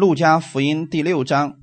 [0.00, 1.56] 路加福音第六章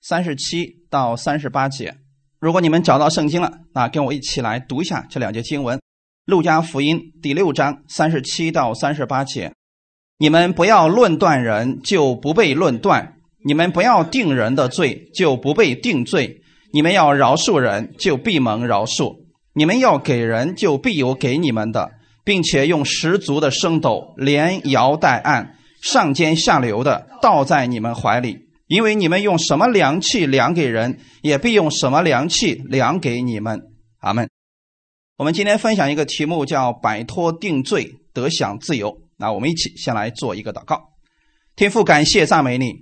[0.00, 1.98] 三十七到三十八节。
[2.40, 5.78] 如果你们找到圣经了，那跟我一起来读一下这两节经文：
[6.24, 9.52] 路加福音第六章三十七到三十八节。
[10.16, 16.40] 你们不要论断人，就不被论断；你们不要定人的罪，就不被定罪；
[16.72, 19.14] 你们要饶恕人，就必蒙饶恕；
[19.52, 21.90] 你们要给人，就必有给你们的，
[22.24, 28.48] 并且用十足的升斗，连摇带按，上尖下流的倒在你们怀里。
[28.68, 33.60] 因为你们用什么量器量给人，也必用什么量器量给你们。
[34.00, 34.30] 阿门。
[35.18, 38.96] 我们今天分享一个题目，叫“摆脱定罪，得享自由”。
[39.18, 40.80] 那我们一起先来做一个祷告。
[41.54, 42.72] 天父，感谢赞美你，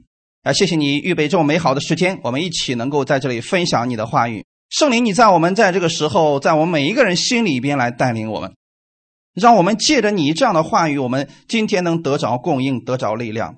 [0.44, 4.44] 啊，谢谢你预备这么美好的时间，我们一起能够在这里分享你的话语。
[4.68, 8.54] 圣灵，你在我们在这个时候，在我们每一个人心里边来带领我们，
[9.40, 13.54] 让我们借着你这样的话语，我们今天能得着供应，得着力量。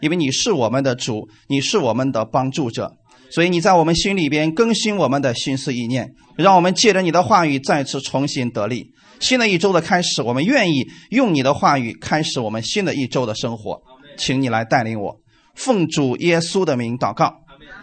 [0.00, 2.92] 因为你是我们的主，你是我们的帮助者，
[3.30, 8.90] 所以你在我们心里边更新我们的心思意念，让我们借着你的话语再次重新得力。
[9.20, 13.80] 新的一周的开始，我们愿意用你的话语开始我们新的一周的生活。
[14.16, 15.20] 请你来带领我，
[15.54, 17.34] 奉主耶稣的名祷告，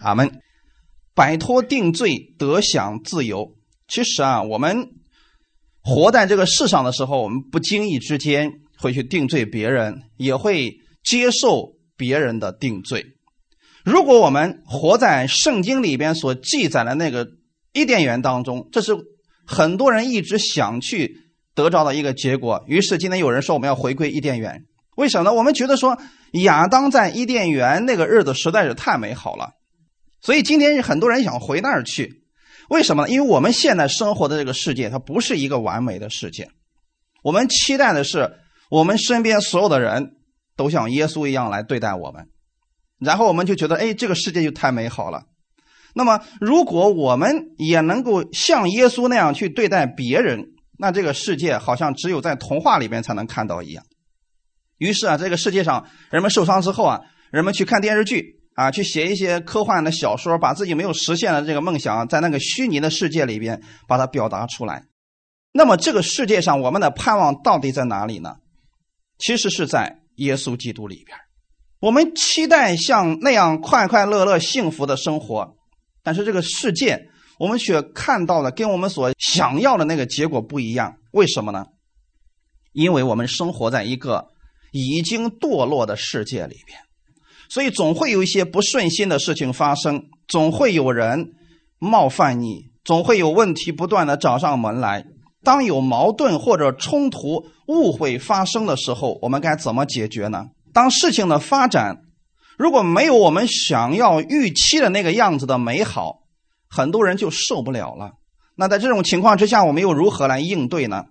[0.02, 0.30] 阿门。
[1.14, 3.52] 摆脱定罪，得享自由。
[3.88, 4.88] 其实啊，我们
[5.84, 11.80] 活在这个世上的时候，我们不经意之间会去定罪别人，也会接受。
[11.98, 13.06] 别人的定罪，
[13.86, 17.28] 如果我们活在圣经里边所记载的那个
[17.74, 18.98] 伊甸园当中，这是
[19.46, 21.18] 很多人一直想去
[21.54, 22.64] 得着的一个结果。
[22.66, 24.66] 于是今天有人说我们要回归伊甸园，
[24.96, 25.36] 为什么呢？
[25.36, 25.96] 我们觉得说
[26.32, 29.52] 亚当在伊甸园那个日子实在是太美好了，
[30.24, 32.21] 所以今天很多人想回那儿去。
[32.72, 33.10] 为什么呢？
[33.10, 36.50] 因为我们现在生活的这个世界，它不是一个完美的世界。
[37.22, 38.38] 我们期待的是
[38.70, 40.18] 我们身边所有的人。
[40.58, 42.28] 都像耶稣一样来对待我们，
[43.00, 45.24] 然后我们就觉得，哎，这个世界就太美好了。
[45.96, 53.84] 那么，如果我们也能够像耶稣那样去对待别人，那这个世界好像只有在童话里边才能看到一样。
[54.78, 57.00] 于是啊，这个世界上人们受伤之后啊，
[57.32, 64.84] 人们去看电视剧啊，去写一些科幻的小说，把自己没有实现的这个梦想，在那个虚拟的世界里边把它表达出来。
[65.54, 68.36] 那么，这个世界上我们的盼望到底在哪里呢？
[69.18, 69.98] 其实是在。
[70.18, 71.18] 耶稣基督里边，
[71.80, 75.56] 我们期待像那样快快乐乐、幸福的生活，
[76.04, 77.08] 但是这个世界，
[77.40, 80.98] 我们却看到了跟我们所想要的那个结果不一样。
[81.12, 81.66] 为什么呢？
[82.74, 84.28] 因为我们生活在一个
[84.72, 86.78] 已经堕落的世界里边，
[87.52, 91.34] 所以总会有一些不顺心的事情发生，总会有人
[91.80, 95.06] 冒犯你，总会有问题不断的找上门来。
[95.44, 100.46] 当有矛盾或者冲突、误会发生的时候，我们该怎么解决呢？
[100.72, 101.98] 当事情的发展
[102.58, 106.20] 如果没有我们想要预期的那个样子的美好，
[106.70, 108.14] 很多人就受不了了。
[108.56, 111.08] 那在这种情况之下，我们又如何来应对呢？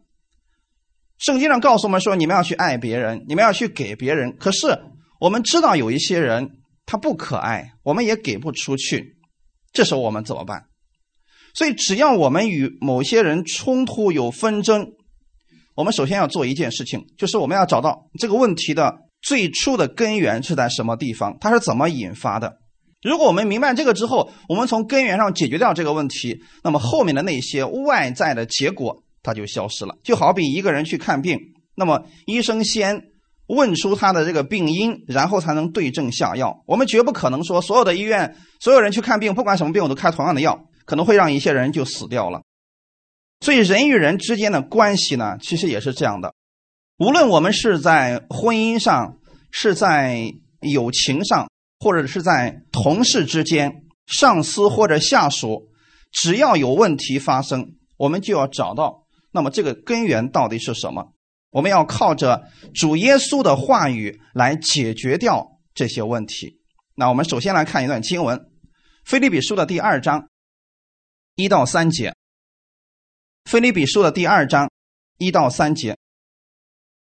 [1.18, 4.34] 圣经上告诉我们说：你们要去爱别人，你们要去给别人。
[4.38, 4.80] 可是
[5.20, 6.48] 我们知道有一些人
[6.86, 9.18] 他不可爱，我们也给不出去。
[9.72, 10.64] 这时候我们怎么办？
[11.54, 14.86] 所以，只要我们与某些人冲突有纷争，
[15.74, 22.56] 我们首先要做一件事情，就是我们要找到这个问题的最初的根源是在什么地方，它是怎么引发的。
[23.02, 29.96] 如果我们明白这个之后，我们从根源上解决掉这个问题，那么后面的那些外在的结果它就消失了。
[30.02, 31.38] 就好比一个人去看病，
[31.74, 33.09] 那么医生先
[33.56, 36.62] 问出他的这个病因，然后才能对症下药。
[36.66, 40.66] 我们绝不可能说所有的医院所有人去看病，不管什么病我都开同样的药。
[40.86, 42.42] 可能会让一些人就死掉了，
[43.42, 46.34] 所以人与人之间的关系呢，其实也是这样的。
[46.98, 49.18] 无论我们是在婚姻上，
[49.52, 55.68] 是在友情上，或者是在同事之间、上司或者下属，
[56.10, 61.12] 只要有问题发生，我们就要找到那么这个根源到底是什么。
[61.50, 66.60] 我们要靠着主耶稣的话语来解决掉这些问题。
[66.94, 68.38] 那我们首先来看一段经文，
[69.04, 70.28] 《菲利比书》的第二章。
[71.36, 72.10] 一到三节，
[73.50, 74.70] 《菲利比书》的第二章
[75.16, 75.96] 一到三节，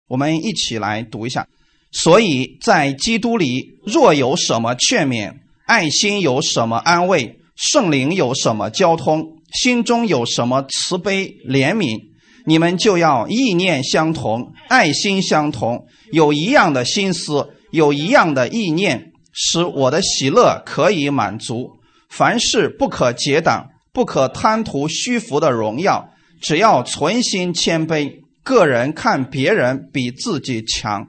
[0.08, 1.48] 我们一起来读一下。
[1.92, 11.98] 所以在基督里，若有什么劝勉，爱心有什么安慰，圣灵有什么交通，心中有什么慈悲怜悯，
[12.48, 21.70] 你们就要意念相同，爱心相同，有一样的心思，有一样的意念，使我的喜乐可以满足。
[22.10, 23.70] 凡事不可结党。
[23.94, 31.08] 不可贪图虚浮的荣耀，只要存心谦卑，个人看别人比自己强。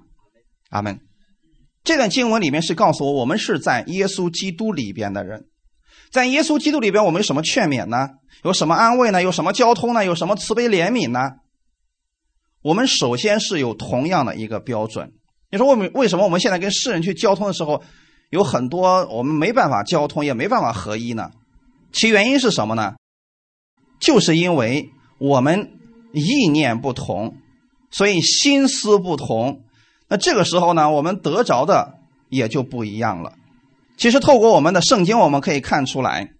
[0.70, 0.98] 阿门。
[1.84, 5.47] 这段经文里面是告诉我，我们是在耶稣基督里边的人，
[6.10, 8.08] 在耶稣基督里边，我们有什么劝勉呢？
[8.44, 9.22] 有什么安慰呢？
[9.22, 10.04] 有什么交通呢？
[10.04, 11.32] 有什么慈悲怜悯呢？
[12.62, 15.12] 我们首先是有同样的一个标准。
[15.50, 17.82] 你说我们为什么我们现在跟世人去交通的时候，
[18.30, 21.30] 有很多我们没办法交通，也没办法合一呢？
[21.92, 22.94] 其原因是什么呢？
[24.00, 25.72] 就是因为我们
[26.12, 27.36] 意念不同，
[27.90, 29.62] 所以心思不同。
[30.08, 31.94] 那这个时候呢，我们得着的
[32.28, 33.32] 也就不一样了。
[33.98, 36.30] 其实透过我们的圣经，我们可以看出来，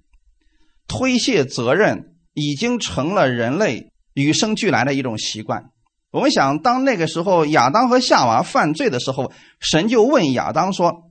[0.87, 5.65] 推卸责任已经成了人类与生俱来的一种习惯。
[6.13, 11.03] 我们想，当那个时候亚当和夏娃犯罪的时候，神就问亚当说：“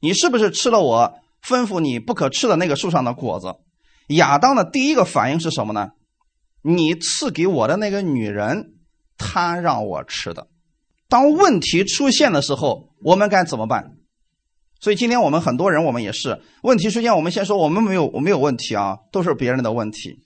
[0.00, 3.56] 你是不是吃了我吩咐你不可吃的那个树上的果子？”
[4.14, 5.88] 亚当的第一个反应是什么呢？
[6.62, 8.74] 你赐给我的那个女人，
[9.18, 10.46] 她让我吃的。
[11.08, 13.90] 当问题出现的时候，我们该怎么办？
[14.84, 20.18] 所以今天我们很多人，我们也是问题出现，我们先说我们没有，我没有问题啊，都是别人的问题。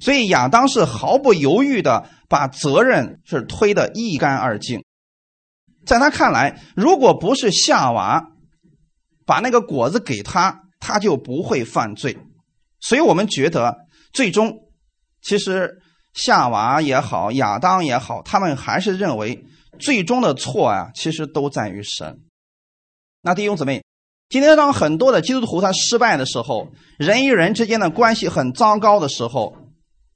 [0.00, 4.82] 所以亚当是毫不犹豫的把责任是推得一干二净。
[5.84, 8.28] 在他看来，如果不是夏娃
[9.26, 12.16] 把那个果子给他，他就不会犯罪。
[12.80, 13.76] 所以我们觉得，
[14.14, 14.56] 最终
[15.20, 15.70] 其实
[16.14, 19.44] 夏娃也好，亚当也好，他们还是认为。
[19.78, 22.16] 最终的错啊，其实都在于神。
[23.24, 23.84] 那弟兄姊妹，
[24.28, 26.66] 今天当很多的基督徒他失败的时候，
[26.98, 29.54] 人与人之间的关系很糟糕的时候，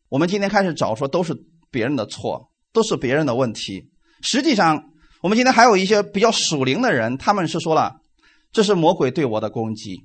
[0.09, 1.33] 我们今天开始找说都是
[1.71, 3.85] 别人的错，都是别人的问题。
[4.23, 4.87] 实际上，
[5.23, 7.95] 我们今天还有一些比较属灵的人，他们是说了，
[8.51, 10.01] 这是魔鬼对我的攻击，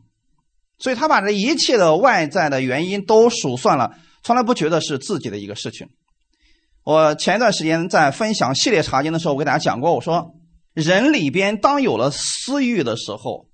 [0.78, 5.88] 所以他把这一切的外在的原因都数算了，从来不觉得是自己的一个事情。
[6.84, 10.36] 我前一段时间在分享系列查经的时候，我给大家讲过，我说
[10.74, 13.48] 人里边当有了私欲的时候，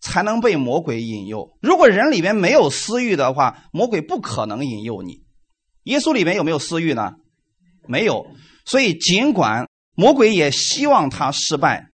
[0.00, 1.56] 才能被魔鬼引诱。
[1.60, 5.22] 如果人里边没有私欲的话，魔鬼不可能引诱你。
[5.84, 7.12] 耶稣里边有没有私欲呢？
[7.86, 8.26] 没有。
[8.64, 11.90] 所以尽管魔鬼也希望他失败，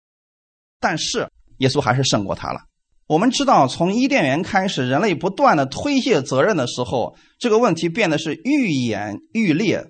[0.80, 1.28] 但是
[1.58, 2.60] 耶稣还是胜过他了。
[3.06, 9.84] 我们知道，从伊甸园开始，人类不断的推卸责任的时候，这个问题变得是愈演愈烈。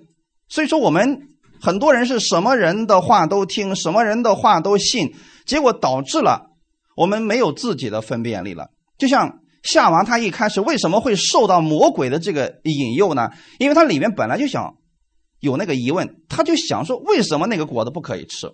[0.49, 1.29] 所以说，我们
[1.65, 5.15] 很多人是什么人的话都听，什么人的话都信，
[5.47, 6.51] 结果导致了
[6.95, 8.69] 我们没有自己的分辨力了。
[8.99, 13.31] 就像夏娃，他一开始为什么会受到魔鬼的这个引诱呢？
[13.57, 14.75] 因为他里面本来就想
[15.39, 18.47] 有那个疑问，他就想说，为什么那个果子不可以吃？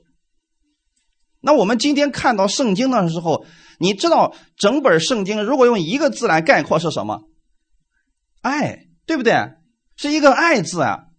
[1.41, 3.43] 那我们今天看到圣经的时候，
[3.77, 7.23] 你知道整本圣经如果用一个字来概括是什么？
[8.41, 9.33] 爱，对不对？
[9.97, 11.10] 是一个爱字啊。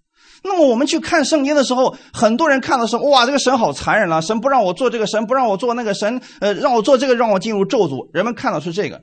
[0.44, 4.20] 那么我们去看圣经的时候，很多人看的时候，哇，这个神好残忍啊！
[4.20, 8.10] 神不让我做这个，神不让我做那个，神呃让我做这个，让我进入咒诅。
[8.12, 9.02] 人们看到是这个。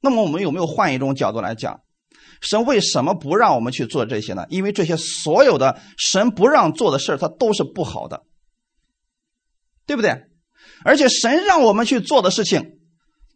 [0.00, 1.80] 那么我们有没有换一种角度来讲，
[2.40, 4.46] 神为什么不让我们去做这些呢？
[4.48, 8.22] 因为这些所有的神不让做的事它都是不好的，
[9.86, 10.22] 对不对？
[10.84, 12.78] 而且神让我们去做的事情，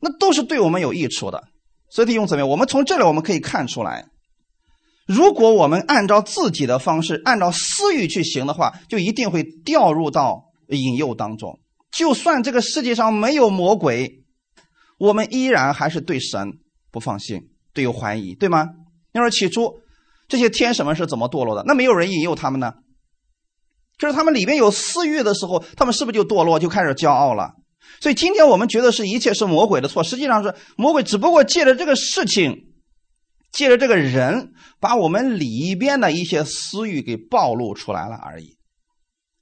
[0.01, 1.45] 那都是对我们有益处的。
[1.89, 4.10] 所以弟兄姊妹，我们从这里我们可以看出来。
[5.13, 11.59] 如果我们按照自己的方式，按照私欲去行的话，就一定会掉入到引诱当中。
[11.91, 14.23] 就算这个世界上没有魔鬼，
[15.01, 16.53] 我们依然还是对神
[16.93, 17.41] 不放心，
[17.75, 18.69] 对有怀疑，对吗？
[19.13, 19.81] 你说起初
[20.29, 21.65] 这些天使们是怎么堕落的？
[21.67, 22.75] 那没有人引诱他们呢？
[23.99, 27.55] 就是他们里面有私欲的时候，他们是不是就堕落，就开始骄傲了？
[28.01, 32.69] 所以今天我们觉得是一切是魔鬼的错，实际上是魔鬼只不过借着这个事情。
[33.53, 38.57] 借着这个人，把我们里边的一些私欲给暴露出来了而已。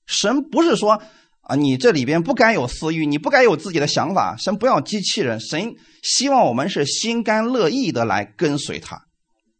[0.06, 1.02] 神不是说
[1.42, 4.36] 啊，你这里边不该有私欲，你不该有自己的想法。
[4.36, 9.02] 神不要机器人，神希望我们是心甘乐意的来跟随他。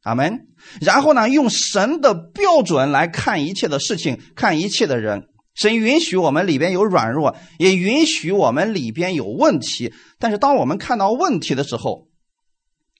[0.03, 0.47] 阿门。
[0.81, 5.29] 然后呢，用神的标准来看一切的事情，看一切的人。
[5.55, 9.93] 神允许我们里边有软弱，也允许我们里边有问题。
[10.19, 12.08] 但是当我们看到问题的时候，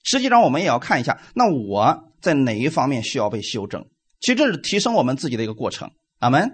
[0.09, 3.85] 实际上，我们也要看一下，那我在哪一方面需要被修正？
[4.19, 5.91] 其实这是提升我们自己的一个过程。
[6.19, 6.49] 阿门。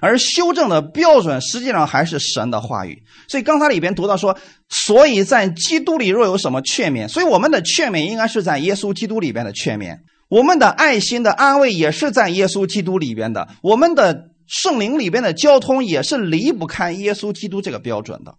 [0.00, 3.02] 而修正的标准，实际上还是神的话语。
[3.28, 4.36] 所以刚才里边读到说，
[4.68, 9.96] 所以在基督里若有什么劝勉，所以我们的劝勉应该是在耶稣基督里边的劝勉。
[10.28, 13.48] 我们的爱心的安慰也是在耶稣基督里边的。
[13.62, 18.34] 我们的圣灵里边的交通也是离不开耶稣基督这个标准的。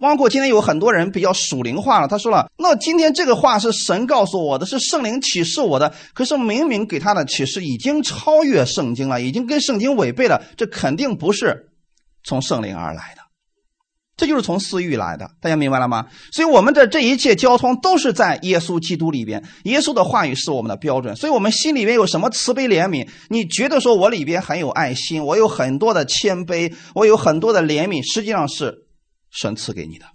[0.00, 5.92] 包括今天有很多人比较属灵化了，他说了：“那今天这个话是神告诉我的，是圣灵启示我的。
[6.14, 11.68] 可是明明给他的启示已经超越圣经了，已经跟圣经违背了，这肯定不是
[12.24, 13.20] 从圣灵而来的。
[14.16, 16.06] 这就是从私欲来的，大家明白了吗？
[16.30, 21.16] 所以我们的这一切交通都是在耶稣基督里边，耶稣的话语是我们的标准。
[21.16, 23.08] 所以，我们心里面有什么慈悲怜悯？
[23.30, 28.84] 你觉得说我里边很有爱心，我有很多的谦卑，我有很多的怜悯，实际上是
[29.30, 30.06] 神赐给你的。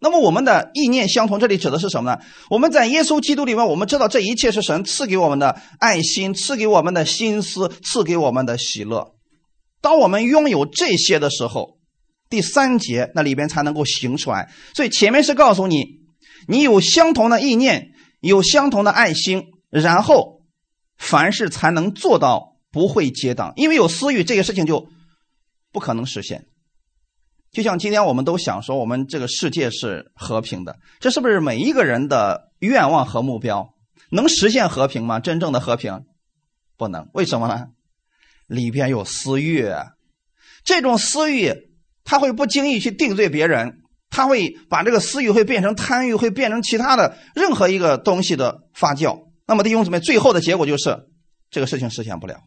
[0.00, 2.20] 那么，我们的意念相同，这里指的是什么呢？
[2.50, 9.14] 我们在耶稣基督里面，我们知道这一切是神赐给我们的爱心，赐给我们的心思，赐给我们的喜乐。
[9.80, 11.78] 当我们拥有这些的时候，
[12.28, 15.84] 第三节那里边才能够行出来，所以前面是告诉你，
[16.48, 20.42] 你有相同的意念，有相同的爱心，然后
[20.98, 24.88] 凡事才能做到不会结党，因为有私欲，这个事情就
[25.72, 26.44] 不可能实现。
[27.54, 33.72] 就像今天我们都想说，我们这个世界是和平的，这是不是每一个人的愿望和目标？
[34.10, 35.20] 能实现和平吗？
[35.20, 36.04] 真正的和平
[36.76, 37.68] 不能，为什么呢？
[38.46, 39.70] 里边有私欲，
[40.64, 41.70] 这种私欲。
[42.06, 43.78] 他会不经意去定罪别人，
[44.10, 49.28] 他会把这个私欲会变成贪欲，会变成其他的任何一个东西的发酵。
[49.46, 51.06] 那么弟兄姊妹，最后的结果就是
[51.50, 52.40] 这个事情实现不了。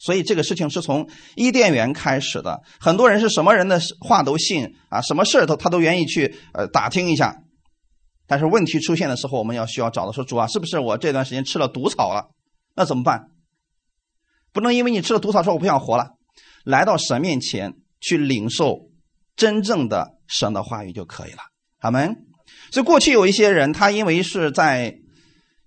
[0.00, 2.60] 所以这个事情是从伊甸园开始的。
[2.80, 7.36] 很多人是什么人的话都信啊，什么事都他都愿意去呃打听一下。
[8.26, 12.30] 但是问题出现的时候，我们要需要找的说主啊，是不是我这段时间吃了毒草了？
[12.74, 13.26] 那怎么办？
[14.52, 16.08] 不能因为你吃了毒草说我不想活了，
[16.64, 17.74] 来到神面前。
[18.02, 18.88] 去领受
[19.36, 21.42] 真正的神的话语就可以了，
[21.80, 22.16] 阿门。
[22.72, 24.94] 所以过去有一些人，他因为是在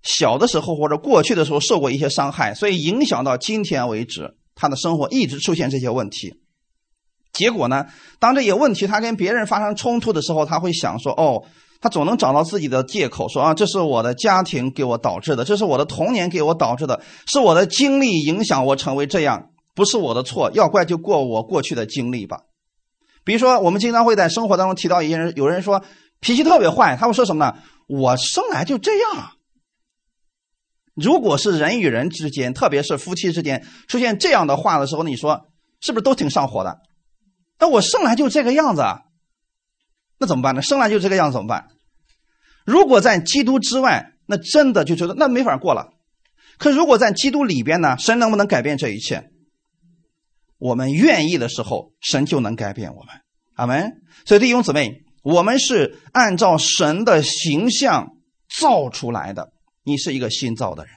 [0.04, 6.36] 小的时候或者过去的时候受过一些伤害，所以影响到今天为止，他的生活一直出现这些问题。
[7.32, 7.86] 结果呢，
[8.20, 11.44] 当这些问题他跟别人发生冲突的时候，他会想说：“哦，
[11.82, 22.42] 他总能找到自己的借口，说啊，这是我的家庭给我导致的，这是我的童年给我导致的，是我的经历影响我成为这样。”不是我的错，要怪就过我过去的经历吧。
[23.24, 25.84] 比如说，我们经常会在生活当中提到一些人，有人说
[26.20, 27.56] 脾气特别坏，他会说什么呢？
[27.88, 29.32] 我生来就这样。
[30.96, 35.48] 如果是人与人之间，特别是夫妻之间出现这样的话的时候，你说
[35.80, 36.80] 是不是都挺上火的？
[37.60, 39.00] 那我生来就这个样子啊，
[40.20, 40.62] 那怎么办呢？
[40.62, 41.68] 生来就这个样子怎么办？
[42.66, 45.90] 如果在基督之外，那真的就觉得那没法过了。
[46.58, 47.98] 可如果在基督里边呢？
[47.98, 49.30] 神能不能改变这一切？
[50.60, 53.16] 我们愿意的时候，神就能改变我们。
[53.56, 53.92] 阿门。
[54.26, 58.10] 所以弟兄姊妹，我们是按照神的形象
[58.60, 59.53] 造出来的。
[59.84, 60.94] 你是一个新造的人。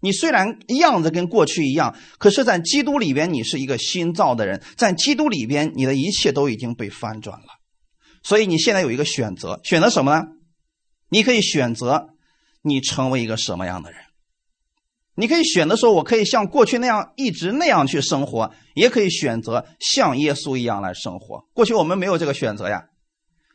[0.00, 4.62] 你虽然样子跟过去一样，可是，在基督里边，你是一个新造的人。
[4.76, 7.46] 在基督里边，你的一切都已经被翻转了。
[8.22, 10.22] 所以你现在有一个选择，选择什么呢？
[11.08, 12.10] 你可以选择
[12.62, 14.00] 你成为一个什么样的人。
[15.14, 21.46] 你可以选择说，我可以像过去那样一直那样去生活，也可以选择像耶稣一样来生活。
[21.54, 22.84] 过去我们没有这个选择呀，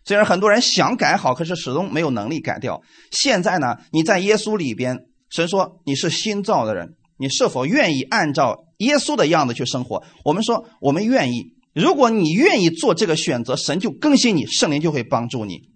[0.03, 2.81] 虽然很多人想改好，可是始终没有能力改掉。
[3.11, 4.97] 现在呢，你在耶稣里边，
[5.29, 10.03] 神说你是新造的人，你是否愿意按照耶稣的样子去生活？
[10.25, 11.53] 我们说我们愿意。
[11.73, 15.69] 如果你愿意做这个选择，神就更新你，圣灵就会帮助你。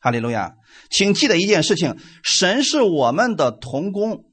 [0.00, 0.52] 哈利路亚！
[0.90, 4.24] 请记得一件事情：神是我们的同工。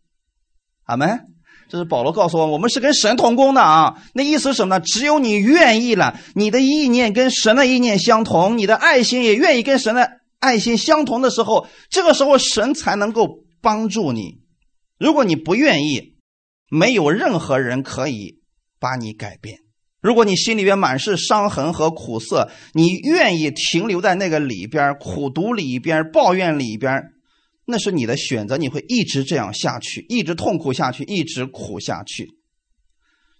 [0.83, 1.21] 阿门，
[1.71, 3.95] 这是保罗告诉我，我们是跟神同工的啊。
[4.13, 4.81] 那意思是什么呢？
[4.81, 14.39] 只有你愿意了，你的意念跟神的意念相同，你的爱心也愿意跟神的爱心相同的时候，这个时候神才能够帮助你。
[14.99, 16.17] 如果你不愿意，
[16.69, 18.41] 没有任何人可以
[18.77, 19.59] 把你改变。
[20.01, 27.01] 如果你心里边满是伤痕和苦涩，你愿意停留在那个里边苦读里边抱怨里边。
[27.65, 32.29] 那是你的选择，你会一直这样下去，一直痛苦下去，一直苦下去。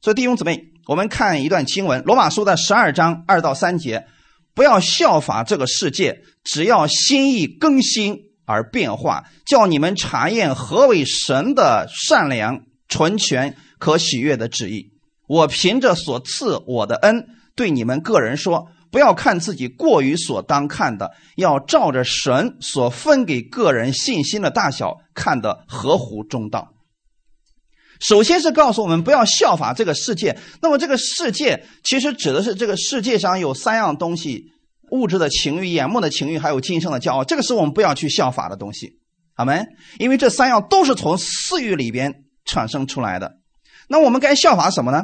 [0.02, 4.06] 所以弟兄姊妹，我们看一段经文，《罗马书》的十二章二到三节：
[4.54, 14.92] 不要效法这个世界，只要心意更新而变化，叫你们查验何为神的善良、纯全、可喜悦的旨意。
[15.28, 18.68] 我凭着所赐我的恩，对你们个人说。
[18.92, 26.74] 不要看自己过于所当看的，要照着神所分给个人信心的大小看的合乎中道。
[28.00, 30.38] 首先是告诉我们不要效法这个世界。
[30.62, 34.52] 那么这个世界其实指的是这个世界上有三样东西：
[34.90, 37.24] 物质的情欲、眼目的情欲，还有今生的骄傲。
[37.24, 39.00] 这个是我们不要去效法的东西，
[39.36, 39.64] 好没？
[40.00, 43.38] 因为这三样都是从私欲里边产生出来的。
[43.88, 45.04] 那我们该效法什么呢？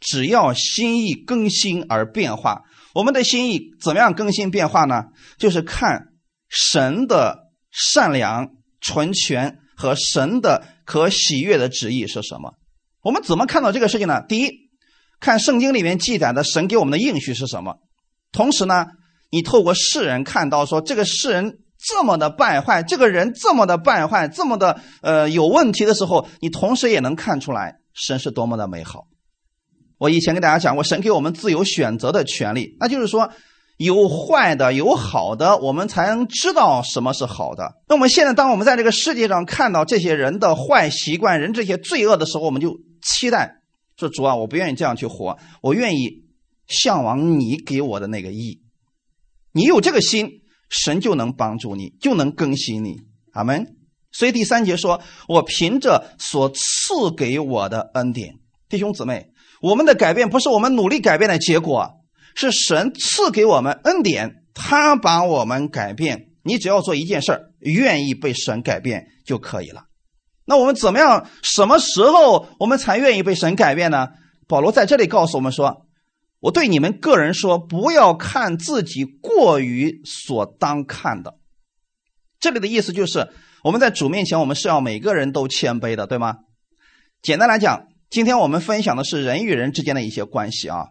[0.00, 2.62] 只要心意更新而变化，
[2.94, 5.04] 我们的心意怎么样更新变化呢？
[5.38, 6.08] 就是看
[6.48, 8.48] 神的善良、
[8.80, 12.54] 纯全和神的可喜悦的旨意是什么。
[13.02, 14.22] 我们怎么看到这个事情呢？
[14.28, 14.70] 第一，
[15.20, 17.76] 看圣经里面记载的神给我们的应许是什么。
[18.32, 18.86] 同时呢，
[19.30, 29.06] 你透过世人看到说这个世人这么的败坏，这个人这么的败坏，这么的呃有问题的时候，你同时也能看出来神是多么的美好。
[29.98, 33.30] 我以前跟大家讲过，神给我们自由选择的权利，那就是说。
[33.78, 37.74] 有坏的，有好的，我们才能知道什么是好的。
[37.88, 43.56] 那我们现在，当我们在这个世界上看到这些人的坏习惯、人这些罪恶的时候，我们就期待
[43.98, 46.24] 说：“主啊，我不愿意这样去活，我愿意
[46.66, 48.62] 向往你给我的那个义。”
[49.52, 53.02] 你有这个心，神就能帮助你，就能更新你。
[53.34, 53.76] 阿门。
[54.10, 58.36] 所以第三节说：“我凭着所赐给我的恩典，
[58.70, 59.28] 弟兄姊妹，
[59.68, 61.92] 我们的改变不是我们努力改变的结果。”
[62.38, 66.26] 是神赐给我们恩典，他把我们改变。
[66.42, 69.84] 你只要做一件事愿意被神改变就可以了。
[70.44, 71.26] 那我们怎么样？
[71.42, 74.08] 什么时候我们才愿意被神改变呢？
[74.46, 75.86] 保罗在这里告诉我们说
[76.40, 81.38] ：“我对你们个人说，不要看自己过于所当看的。”
[82.38, 83.30] 这里的意思就是，
[83.64, 86.36] 我们在主面前，我们是要每个人都谦卑的，对吗？
[87.22, 90.86] 简单来讲，今天我们分享的是人与人之间的一些关系啊。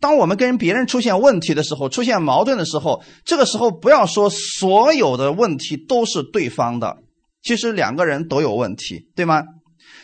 [0.00, 6.98] 当我们跟别人出现问题的时候，出现矛盾的时候，这个时候不要说所有的问题都是对方的，
[7.42, 9.42] 其实两个人都有问题，对吗？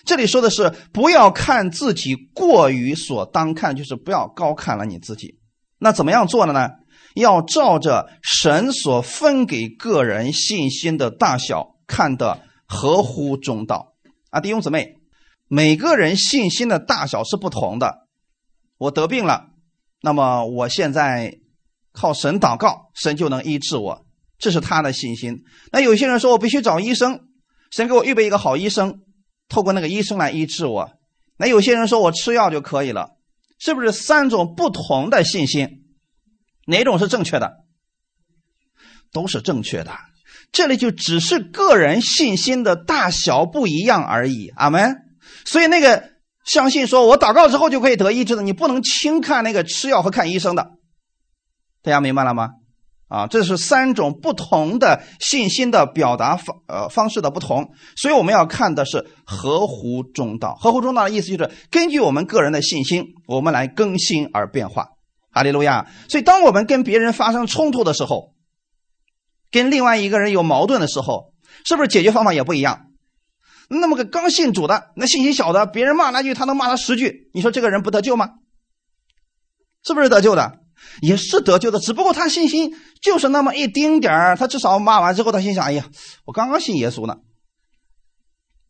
[0.04, 5.38] 这里说的是不要看自己过于所当看，就是不要高看了你自己。
[5.78, 6.68] 那怎么样做的呢？
[7.14, 13.94] 要照着神所分给个人信心的大小看的合乎中道
[14.30, 14.97] 啊，弟兄姊妹，
[15.48, 18.06] 每个人信心的大小是不同的。
[18.76, 19.46] 我得病了。
[20.00, 21.38] 那么我现在
[21.92, 24.06] 靠神祷告，神就能医治我，
[24.38, 25.42] 这是他的信心。
[25.72, 27.20] 那有些人说我必须找医生，
[27.72, 29.00] 神给我预备一个好医生，
[29.48, 30.92] 透过那个医生来医治我。
[31.36, 33.16] 那有些人说我吃药就可以了，
[33.58, 35.84] 是不是三种不同的信心？
[36.66, 37.64] 哪种是正确的？
[39.12, 39.96] 都是正确的。
[40.52, 44.48] 这里就只是个人信心的大小不一样而已。
[44.54, 45.07] 阿门。
[45.50, 46.16] 所以那个。
[46.44, 50.70] 相信说，我祷告之后就可以得医治的，你不能轻看那个吃药和看医生的。
[51.82, 52.48] 大家明白了吗？
[53.08, 60.54] 啊，这是三种不同的信心的表达方呃方式的不同，所以我们要看的是合乎中道。
[60.54, 64.86] 合乎中道的意思就是根据我们个人的信心，我们来更新而变化。
[65.30, 65.86] 哈利路亚。
[66.08, 68.32] 所以，当我们跟别人发生冲突的时候，
[69.50, 71.34] 跟另外一个人有矛盾的时候，
[71.66, 72.86] 是不是解决方法也不一样？
[73.68, 78.30] 那么个刚信主的，那信心小的，别人骂那句，他能骂他十句，你说这个人不得救吗？
[79.84, 80.60] 是不是得救的？
[81.02, 85.84] 也是得救的，只不过他信心就是那么一丁点儿，他至少骂完之后，他心想：哎呀，
[86.24, 87.16] 我刚刚信耶稣呢，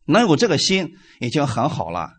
[0.07, 2.11] 能有这个心已经很好了，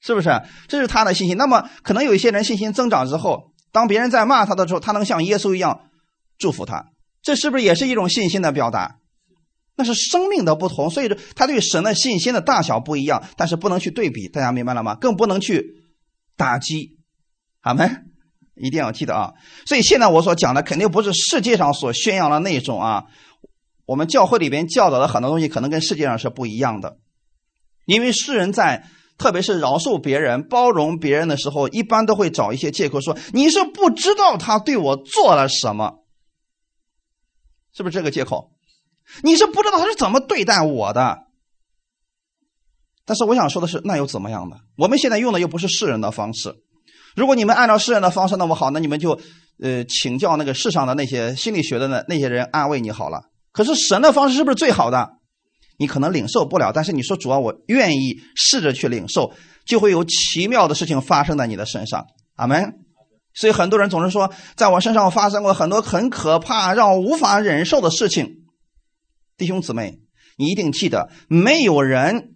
[0.00, 0.42] 是不是？
[0.68, 1.36] 这是他的信心。
[1.36, 5.80] 那么可能有一些人信心增长之后，当别人在骂他的时候，他能像耶稣一样
[6.38, 6.86] 祝福他，
[7.22, 8.96] 这是不是也是一种信心的表达？
[9.78, 14.96] 那是生命的不同，所以说他对神的信心的大小不一样，但是不能去对比，大家明白了吗？
[14.96, 15.84] 更不能去
[16.36, 16.98] 打击，
[17.60, 17.88] 好没？
[18.56, 19.34] 一定要记得啊！
[19.66, 23.04] 所以现在我所讲的肯定不是世界上所宣扬的那种啊，
[23.86, 26.98] 我们教会里边教导的很多东西可能跟世界上是不一样的，
[27.84, 28.84] 因为世人在
[29.16, 36.04] 特别是饶恕别人、包容别人的时候，一般都会找一些借口说你是不知道他对我做了什么，
[37.72, 38.50] 是不是这个借口？
[39.22, 41.18] 你是不知道他是怎么对待我的，
[43.04, 44.56] 但是我想说的是，那又怎么样呢？
[44.76, 46.54] 我们现在用的又不是世人的方式。
[47.16, 49.18] 如果你们按照世人的方式，那么好，那你们就
[49.62, 53.22] 呃请教那个世上的那些心理学的那那些人安慰你好了。
[53.50, 55.10] 可是神的方式是不是最好的？
[55.78, 59.32] 你可能领受不了，但是你说主要我愿意试着去领受，
[59.64, 62.04] 就会有奇妙的事情发生在你的身上。
[62.36, 62.74] 阿门。
[63.34, 68.47] 所以很多人总是说，在我身上发生过很多很可怕、让我无法忍受的事情。
[69.38, 70.00] 弟兄姊妹，
[70.36, 72.34] 你一定记得，没有人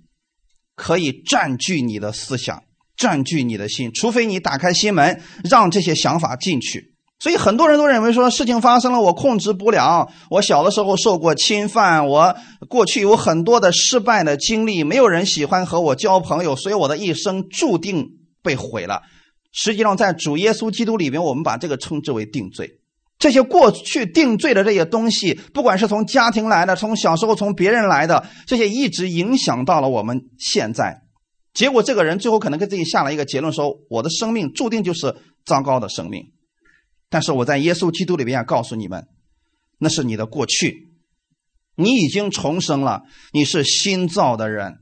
[0.77, 2.63] 可以占据你的思想，
[2.97, 6.95] 占据你的心，除非你打开心门，让这些想法进去。
[7.19, 10.11] 所以很多人都认为说，事情发生了，我控制不了。
[10.31, 12.37] 我小的时候受过侵犯，我
[12.69, 18.09] 过去有很多的失败的经历，没有人喜欢和我交朋友，所以我的一生注定
[18.43, 19.03] 被毁了。
[19.53, 22.79] 实际上，在主耶稣基督里边，我们把这个称之为定罪。
[23.23, 31.03] 这些过去定罪的这些东西，不管是从家庭来的，从小时候从别人来的，这些一直影响到了我们现在。
[31.55, 35.15] 结果这个人最后可能给自己下了一个结论：说我的生命注定就是
[35.47, 36.33] 糟糕的生命。
[37.11, 39.05] 但是我在耶稣基督里边要告诉你们，
[39.79, 40.89] 那是你的过去，
[41.77, 44.79] 你已经重生了，你是新造的人。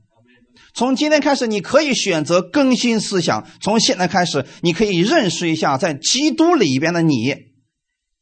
[0.73, 3.47] 从今天开始，你可以选择更新思想。
[3.61, 7.50] 从现在开始，你可以认识一下在基督里边的你，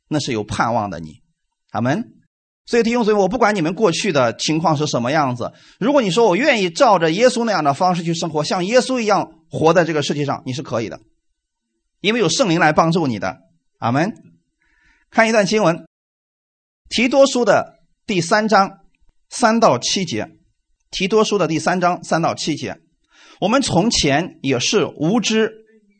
[0.09, 1.21] 那是有盼望的你。
[1.71, 2.03] 阿门。
[2.65, 10.99] 所以弟兄姊妹，我不管你们过去的情况是什么样子，如果你说我愿意照着耶稣那样的方式去生活，像耶稣一样活在这个世界上，你是可以的，
[12.01, 13.37] 因为有圣灵来帮助你的。
[13.79, 14.13] 阿门。
[15.09, 15.87] 看一段经文，
[16.89, 18.81] 提多书的第三章
[19.29, 20.29] 三到七节。
[20.91, 22.77] 提多书的第三章三到七节，
[23.41, 25.51] 我们从前也是无知、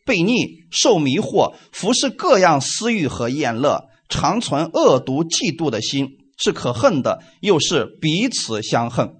[0.05, 9.13] 悖逆、受迷惑，服侍各样私欲和厌乐，常存恶毒、嫉妒的心，是可恨的，又是彼此相恨。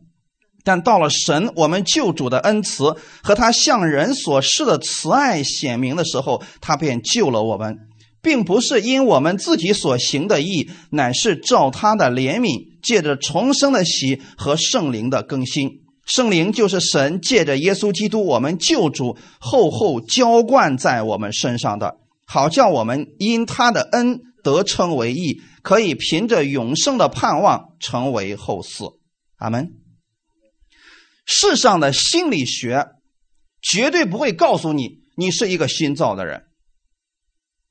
[0.65, 7.77] 但到了神我们救主的恩慈和他向人所示的慈爱显明的时候，他便救了我们，
[8.21, 12.67] 并不是因我们自己所行的义，乃是照他的怜悯。
[12.81, 28.97] 借着重生的喜和圣灵的更新，圣灵就是神借着耶稣基督我们救主厚厚浇灌在我们身上的，好叫我们因他的恩得称为义，可以凭着永生的盼望成为后嗣。
[29.37, 29.71] 阿门。
[31.25, 32.87] 世上的心理学
[33.61, 36.45] 绝对不会告诉你你是一个新造的人，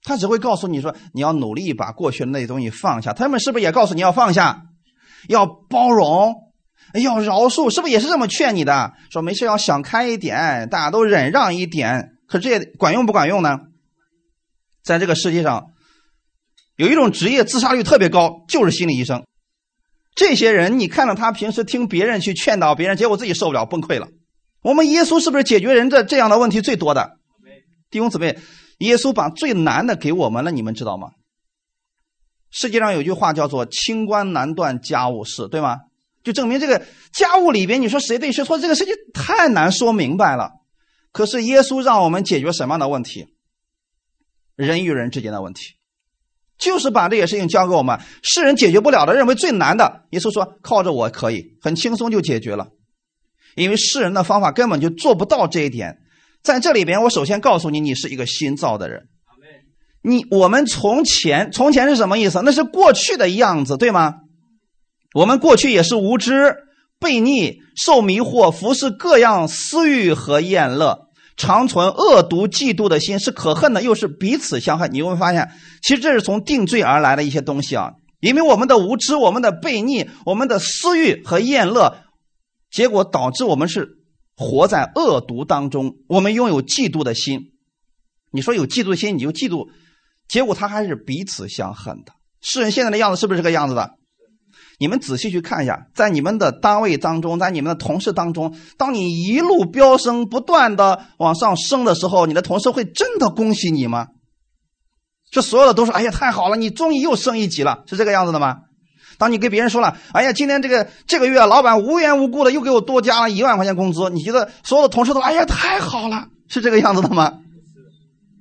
[0.03, 3.13] 他只会告诉你说你要努力把过去的那些东西放下。
[3.13, 4.65] 他们是不是也告诉你要放下？
[5.29, 6.53] 要包容，
[6.95, 8.93] 要饶恕，是不是也是这么劝你的？
[9.11, 12.13] 说没事要想开一点，大家都忍让一点。
[12.29, 13.59] 可这管用不管用呢？
[14.85, 15.73] 在这个世界上，
[16.79, 19.25] 有一种职业自杀率特别高，就是心理医生。
[20.15, 24.07] 这些人，你看到他平时听别人去劝导别人，结果自己受不了崩溃了。
[24.63, 27.19] 我们耶稣是不是解决人这这样的问题最多的？
[27.91, 28.39] 弟兄姊妹，
[28.79, 31.09] 耶稣把最难的给我们了，你们知道吗？
[32.51, 35.79] 世界上有句话叫做“清官难断家务事”，对吗？
[36.23, 40.53] 就证明这个家务里边，你说谁对谁错，这个事情太难说明白了。
[41.11, 43.27] 可是耶稣让我们解决什么样的问题？
[44.55, 45.75] 人与人之间的问题，
[46.59, 47.99] 就是把这些事情交给我们。
[48.23, 52.69] 世人解决不了的，认为最难的，耶稣说靠着我可以，很轻松就解决了。
[53.55, 55.99] 因为世人的方法根本就做不到这一点。
[56.43, 59.09] 在这里边，我首先告诉你，你是一个新造的人。
[60.01, 62.41] 你我们从前从前是什么意思？
[62.45, 64.15] 那是过去的样子，对吗？
[65.15, 66.55] 我们过去也是无知、
[67.01, 71.08] 悖逆、受迷惑、服侍各样私欲和厌乐，
[71.39, 74.93] 常存恶毒、嫉妒的心，是可恨的，又是彼此相恨。
[74.93, 75.49] 你会发现，
[75.81, 77.93] 其实这是从定罪而来的一些东西啊。
[78.21, 82.03] 因为我们的无知、我们的悖逆、我们的私欲和厌乐，
[82.71, 83.89] 结果导致我们是
[84.37, 85.95] 活在恶毒当中。
[86.09, 87.53] 我们拥有嫉妒的心。
[88.33, 89.69] 你说有嫉妒心，你就嫉妒。
[90.27, 92.13] 结果他还是彼此相恨的。
[92.43, 93.98] 世人现在的样子是不是这个样子的？
[94.79, 104.07] 你们仔细去看一下，在你们的单位当中，在你们的同事当中，当你一路飙升、不断的往上升的时候，你的同事会真的恭喜你吗？
[105.31, 108.59] 这所有的都是哎呀，太好了，你终于又升一级了，是这个样子的吗？
[109.19, 117.35] 当你跟别人说了，哎呀，今天这个这个月老板无缘无故的又给我多加了一万块钱工资，你觉得所有的同事都哎呀，太好了，是这个样子的吗？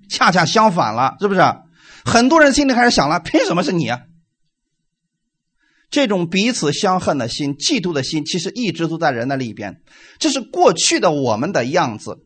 [0.08, 1.42] 恰恰相反了，是不是？
[2.06, 3.92] 很多人心里开始想了：凭什么是你？
[5.90, 9.82] 这种彼此相恨的心、嫉妒的心，其实一直都在人的里边。
[10.20, 12.18] 这是过去的我们的样子。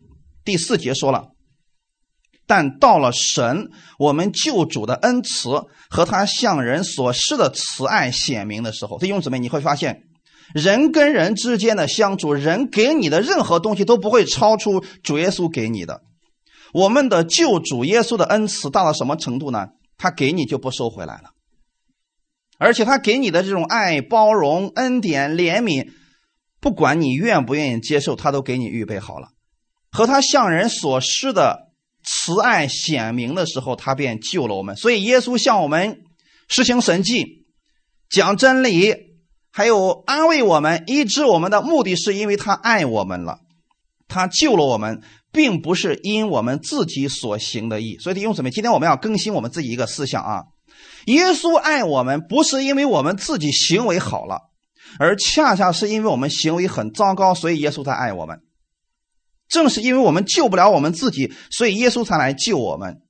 [0.43, 1.29] 第四节说了，
[2.47, 3.69] 但到了神
[3.99, 5.49] 我们救主的恩慈
[5.89, 10.01] 和他向人所施的慈爱显明的时候，弟兄姊妹，你会发现，
[10.55, 16.01] 人跟人之间的相处，人给你的任何东西都不会超出主耶稣给你的。
[16.73, 19.67] 我们的救主耶稣的恩慈大到什么程度呢？
[19.97, 21.29] 他给你就不收回来了，
[22.61, 25.89] 而且他给你的这种爱、包容、恩典、怜悯，
[26.59, 29.29] 不管你愿不愿意接受，他都给你预备好了。
[29.91, 31.71] 和他向人所施的
[32.03, 34.75] 慈爱显明的时候，他便救了我们。
[34.75, 36.03] 所以耶稣向我们
[36.47, 37.47] 实行神迹、
[38.11, 38.95] 讲真理，
[39.51, 43.39] 还有安慰我们、医治我们的目的是因为他爱我们了，
[44.07, 45.01] 他救了我们。
[45.33, 50.43] 并不是因我们自己所行的义，所以弟兄姊妹，今天我们要更新我们自己一个思想啊。
[51.05, 54.49] 耶稣爱我们，不是因为我们自己行为好了，
[54.99, 58.41] 而恰恰是因为我们行为很糟糕，所以耶稣才爱我们。
[59.49, 63.01] 正是因为我们救不了我们自己，所以耶稣才来救我们，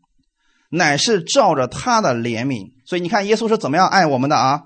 [0.72, 2.72] 乃是照着他的怜悯。
[2.86, 4.64] 所以你看，耶稣是怎么样爱我们的啊？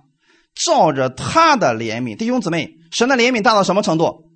[0.55, 4.31] 照着他的怜悯，弟兄姊妹，神的怜悯大到什么程度？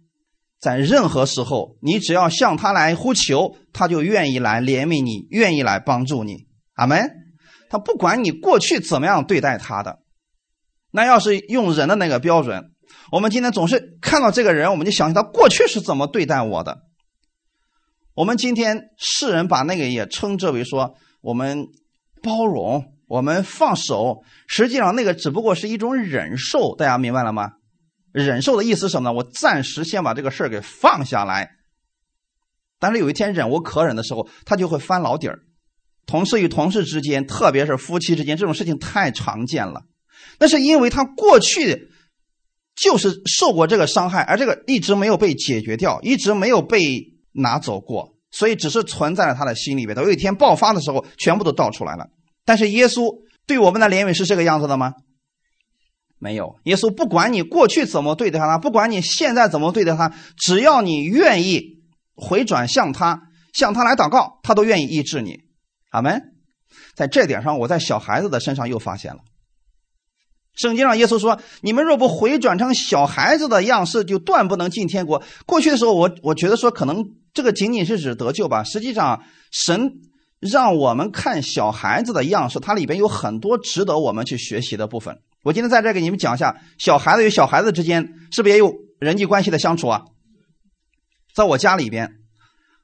[0.60, 6.48] 在任何时候，你只要向他来呼求，他就愿意来怜悯你，愿意来帮助你。
[6.74, 7.10] 阿门。
[7.70, 10.00] 他不管你过去怎么样对待他的，
[10.92, 12.72] 那要是用人的那个标准，
[13.12, 16.80] 我们今天总是看到这个人，我们就想起他过去是怎么对待我的。
[18.16, 21.68] 我们今天世人把那个也称之为说我们
[22.22, 26.76] 包容，我们放手，实际上那个只不过是一种忍受。
[26.76, 27.52] 大家明白了吗？
[28.12, 29.14] 忍受的意思是什么呢？
[29.16, 31.52] 我暂时先把这个事儿给放下来，
[32.80, 35.40] 但是有一天忍无可忍的时候，他就会翻老底儿。
[36.10, 39.84] 同事与同事之间，特别是夫妻之间，这种事情太常见了。
[40.40, 41.90] 那是因为他过去
[42.76, 49.96] 就是受过这个伤害，而这个一直没有被解决掉，一直没有被拿走过，所以只是存在了他的心里边。
[49.96, 52.08] 等有一天爆发的时候，全部都倒出来了。
[52.44, 53.14] 但是耶稣
[53.46, 54.94] 对我们的怜悯是这个样子的吗？
[56.18, 56.56] 没有。
[56.64, 61.84] 耶稣不管你过去怎么对待他，不管你现在怎么对待他，只要你愿意
[62.16, 63.22] 回转向他，
[63.54, 65.49] 向他来祷告，他都愿意医治你。
[65.90, 66.34] 阿门。
[66.94, 69.20] 在这点上，我在小孩子的身上又发现了。
[70.56, 78.64] 圣经上耶稣说：“你们若不回转成小孩子的样式，就断不能进天国。”过去的时候，我我觉得说可能这个仅仅是指得救吧。
[78.64, 79.94] 实际上，神
[80.40, 85.22] 让我们看小孩子的样式，它里边有很多值得我们去学习的部分。
[85.44, 90.04] 我今天在这给你们讲一下，小孩子与小孩子之间是不是也有人际关系的相处啊？
[91.34, 92.16] 在我家里边，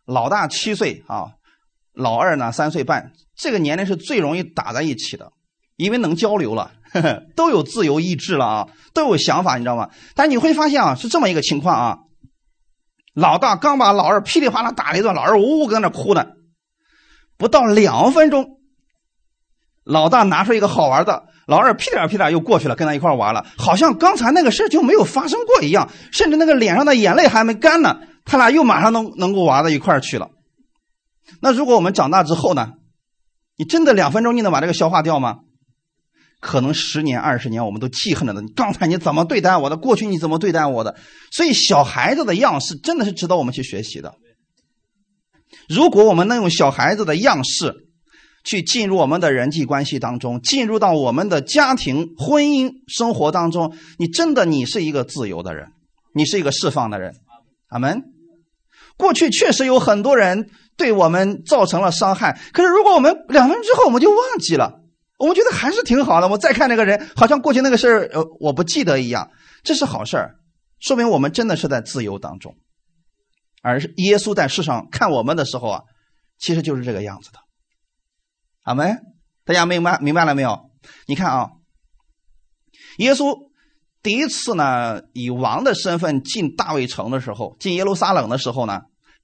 [0.06, 1.34] 老大七岁啊。
[1.96, 5.32] 老二呢，三岁半，这个年龄是最容易打在一起的，
[5.78, 9.90] 因为能交流了，呵 呵都有自由意志了啊，都有想法，你知道吗？
[10.14, 11.98] 但你会发现啊，是这么一个情况啊，
[13.14, 16.26] 老大刚把老二噼里啪啦打了一顿，老二呜呜搁那哭呢，
[17.38, 18.60] 不到两分钟，
[19.84, 30.30] 老大拿出一个好玩的，老二屁颠屁颠又过去了，跟他一块玩了，好像刚才那个事就没有发生过一样，甚至那个脸上的眼泪还没干呢，他俩又马上能能够玩到一块去了。
[31.42, 32.74] 那如果我们长大之后呢？
[33.58, 35.38] 你真的两分钟你能把这个消化掉吗？
[36.42, 38.42] 可能十年二十年我们都记恨着的。
[38.42, 39.78] 你刚才你怎么对待我的？
[39.78, 40.98] 过去你怎么对待我的？
[41.32, 44.14] 所以小孩子的样式真的是值得我们去学习的。
[45.70, 47.88] 如果我们能用小孩子的样式
[48.44, 55.70] 去进入我们的人际关系当中，进入到我们的家庭婚姻生活当中，你真的你是一个自由的人，
[56.14, 57.16] 你是一个释放的人。
[57.70, 58.04] 阿门。
[58.98, 60.50] 过去确实有很多人。
[60.78, 64.82] 对我们造成了伤害，可是如果我们两分钟之后我们就忘记了，
[65.18, 66.28] 我们觉得还是挺好的。
[66.28, 69.32] 我再看那个人，好像过去那个事儿，呃，我不记得一样，
[69.64, 70.36] 这是好事儿，
[70.82, 72.56] 说明我们真的是在自由当中。
[73.62, 75.82] 而耶稣在世上看我们的时候啊，
[76.38, 77.40] 其实就是这个样子的。
[78.64, 78.98] 阿门，
[79.46, 80.72] 大家明白明白了没有？
[81.08, 81.52] 你看啊，
[82.98, 83.34] 耶稣
[84.04, 88.82] 第一次呢以王的身份进大卫城的时候，进耶路撒冷的时候呢，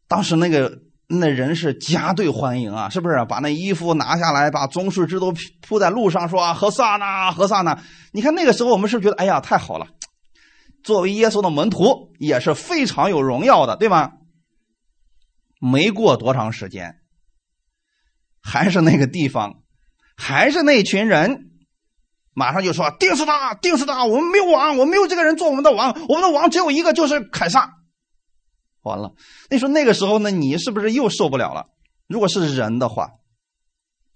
[0.08, 0.80] 当时那个。
[1.14, 3.26] 那人是夹队欢迎啊，是不是？
[3.26, 7.32] 把那衣服拿下来，把棕树枝都铺在路上，说啊何萨呢？
[7.34, 7.78] 何萨呢？
[8.14, 9.88] 你看那个时候，我们是不是觉得，哎呀，太好了！
[10.84, 14.12] 作为耶稣的门徒，也是非常有荣耀的，对吗？
[15.60, 16.96] 没过多长时间，
[18.42, 19.56] 还是那个地方，
[20.16, 21.52] 还是那群人，
[22.34, 24.06] 马上就说：“定死他，定死他！
[24.06, 27.70] 我们没有王，我们没有这个人做我们的王，我们的王只有一个，就是凯撒。”
[28.84, 29.14] 完了，
[29.52, 31.68] 那你说那个时候呢，你是不是又受不了了？
[32.08, 33.12] 如果是人的话，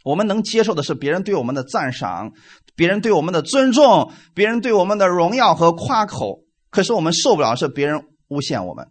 [0.04, 2.34] 我们能接受的是别人对我们的赞赏，
[2.76, 6.46] 别人对我们的尊重，别人对我们的荣耀和夸口。
[6.72, 8.88] 可是我们受不了是别人诬陷我们。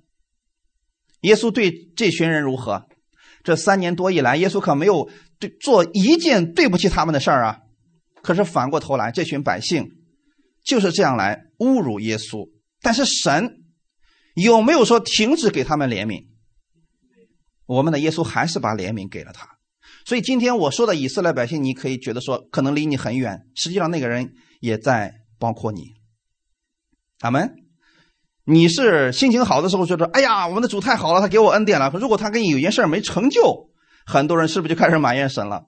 [1.23, 2.87] 耶稣对这群人如何？
[3.43, 5.11] 这三年多以来，耶稣可没有
[5.41, 7.59] 对做一件对不起他们的事儿啊。
[8.23, 9.91] 可是反过头来，这群百姓
[10.65, 12.49] 就是这样来侮辱耶稣。
[12.81, 13.64] 但是神。
[14.35, 16.27] 有没有说停止给他们怜悯？
[17.67, 19.49] 我们的耶稣还是把怜悯给了他。
[20.05, 25.93] 所以今天我说的以色列百姓，你可以觉得说可能离你很远，实际上那个人也在包括你。
[27.19, 27.55] 他们，
[28.45, 31.91] 你是心情好的时候觉得，哎呀，我们的主太好了，他给我恩典了。
[31.95, 33.71] 如果他跟你有件事没成就，
[34.05, 35.65] 很多人是不是就开始埋怨神了？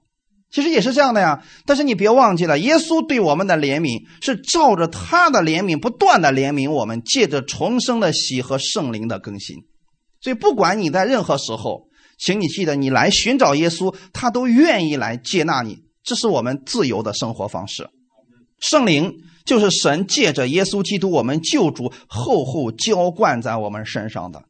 [0.49, 9.57] 其实也是这样的呀，但是你别忘记了，耶稣对我们的怜悯是照着他的怜悯不断的怜悯我们，借着重生的喜和圣灵的更新。
[10.21, 15.79] 所以不管你在任何时候，请你记得，你来寻找耶稣，他都愿意来接纳你。
[16.03, 17.89] 这是我们自由的生活方式。
[18.59, 19.13] 圣灵
[19.45, 24.41] 就是神借着耶稣基督我们救主厚厚浇灌在我们身上的。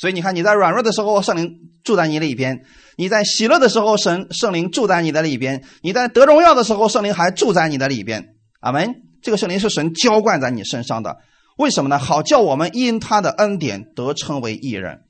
[0.00, 2.56] 所以你看，你在软弱的时候，圣灵住在你里边；
[2.96, 8.28] 你在喜乐的时候，神圣灵住在你的里边；你在得荣耀的时候，圣灵还住在你的里边。
[8.60, 8.94] 阿门。
[9.20, 11.18] 这个圣灵是神浇灌在你身上的，
[11.58, 11.98] 为什么呢？
[11.98, 15.00] 好叫我们因他的恩典得称为义人。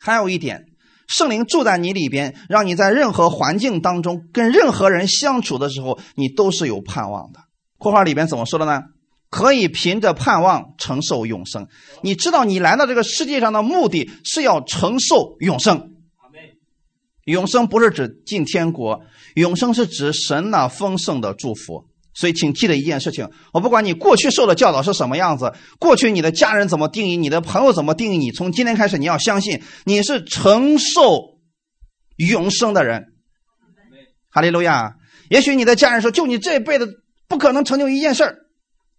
[0.00, 0.64] 还有一点，
[1.06, 7.38] 圣灵住在你里边，让你在任何环境当中跟任何人相处的时候，你都是有盼望的。
[7.78, 8.82] 括号里边怎么说的呢？
[9.32, 11.66] 可以凭着盼望承受永生。
[12.02, 15.94] 你知道，你来到这个世界上的目的是要承受永生。
[17.24, 19.00] 永生不是指进天国，
[19.34, 21.86] 永生是指神那丰盛的祝福。
[22.12, 31.38] 所以，请记得一件事情：我不管你过去受的教导是什么样子，过去你的家人怎么定义，你的朋友怎么定义你，从今天开始，你要相信你是承受
[32.16, 33.14] 永生的人。
[34.28, 34.96] 哈利路亚！
[35.30, 38.36] 也许你的家人说：“就你这辈子不可能成就一件事儿。”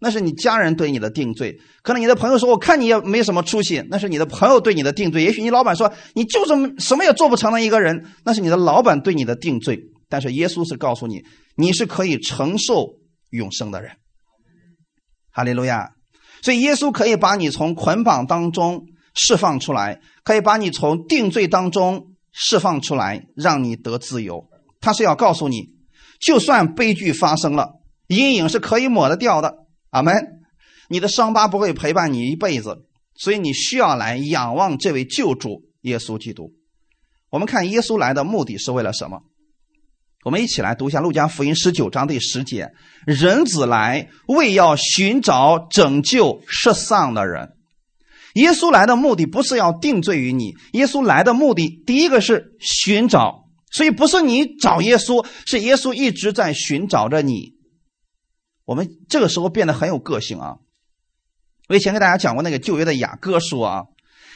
[0.04, 1.58] 那是你家人对你的定罪。
[1.82, 5.24] 可能你的朋友说：“我看你也没什么出息。”那是你的朋友对你的定罪。
[5.24, 9.80] 也许你老板说：“你就是什么也做不成的一个人。”那是你的老板对你的定罪。
[10.10, 11.24] 但是耶稣是告诉你，
[11.56, 13.00] 你是可以承受。
[13.34, 13.94] 永生的人，
[15.32, 15.89] 哈利路亚！
[16.44, 18.84] 所以耶稣可以把你从捆绑当中
[19.16, 24.46] 释放出来，可以把你从定罪当中释放出来，让你得自由。
[24.80, 25.70] 他是要告诉你，
[26.20, 27.72] 就算悲剧发生了，
[28.06, 29.62] 阴影是可以抹得掉的。
[29.93, 30.41] 阿门！
[30.89, 32.79] 你的伤疤不会陪伴你一辈子，
[33.15, 36.51] 所以你需要来仰望这位救主耶稣基督。
[37.29, 39.21] 我们看耶稣来的目的是为了什么？
[40.25, 42.71] 我们一起来读一下《路加福音》十九章第十节
[43.06, 47.49] ：“人子来，为要寻找拯救失丧的人。”
[48.34, 57.53] 耶稣来的目的不是要定罪于你，耶稣来的目的，第一个是寻找，所以不是你找耶稣，是耶稣一直在寻找着你。
[58.65, 60.56] 我们这个时候变得很有个性啊！
[61.69, 63.84] 我以前给大家讲过那个旧约的雅各书啊。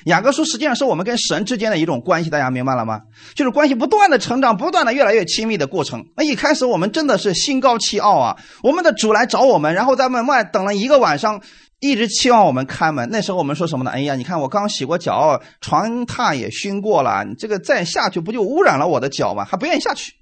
[0.05, 3.01] 雅各书实际上是我们跟神之间的一种关系，大家明白了吗？
[3.35, 6.05] 就是关系不断的成长，不断的越来越亲密的过程。
[6.15, 8.37] 那一开始我们真的是心高气傲啊！
[8.61, 11.41] 我们的主来找我们，然后在门外等了一个晚上，
[11.79, 13.09] 一直期望我们开门。
[13.11, 13.89] 那时候我们说什么呢？
[13.89, 19.45] 哎呀，你看我刚洗过脚，床榻也熏过了，你这个再下去不就污染了我的脚吗？
[19.45, 20.13] 还不愿意下去。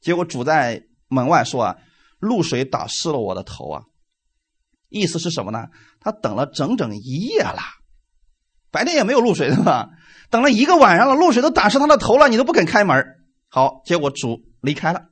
[0.00, 1.76] 结果主在门外说啊，
[2.26, 3.82] 露水打湿了我的头啊，
[4.88, 5.68] 意思是什么呢？
[6.00, 7.60] 他等了整整一夜了。
[8.70, 9.88] 白天也没有露水，对吧？
[10.28, 13.04] 等了一个晚上了，露水都打湿他的头了，你都不肯开门。
[13.48, 15.02] 好，结果主离开了。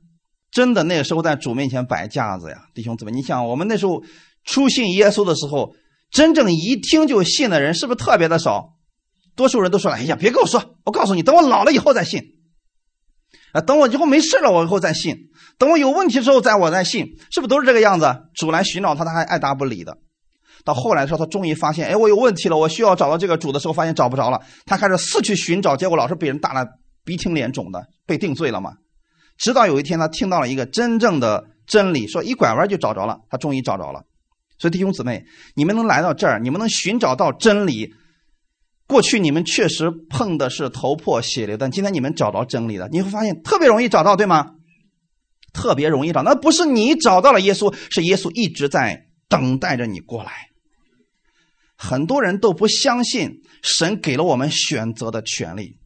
[0.51, 4.03] 真的，那个时候在主面前摆架子呀，弟兄姊妹，你想，我们那时候
[4.43, 5.73] 初信耶稣的时候，
[6.11, 8.75] 真正一听就信的人是不是特别的少？
[9.35, 12.35] 多数人都说了：“哎呀，别跟我说，我告诉你，等我老了以后再信。
[13.51, 15.29] 啊，等我以后没事了，我以后再信。
[15.57, 19.97] 等我有问题之后再我再信，是不是都是这个样子？”主来寻找他，他还爱答不理的。
[20.63, 24.41] 到后来的时候，他终于发现，哎，我有问题了，我需要找到这个主的时候，发现找不着了。
[24.65, 26.65] 他开始四处寻找，结果老是被人打了
[27.03, 28.73] 鼻青脸肿的，被定罪了嘛。
[29.37, 33.19] 直到有一天，他听到了一个真正的真理，说一拐弯就找着了。
[33.29, 34.05] 他终于找着了。
[34.57, 37.93] 所以弟兄姊妹，你们能来到这儿，你们能寻找到真理。
[38.87, 44.51] 过去你们确实碰的是头破血流，但今天你们找到真理了，你会发现特别容易找到，对吗？
[45.55, 50.31] 特别容易找，那不是你找到了耶稣，是耶稣一直在等待着你过来。
[51.77, 55.77] 很多人都不相信神给了我们选择的权利。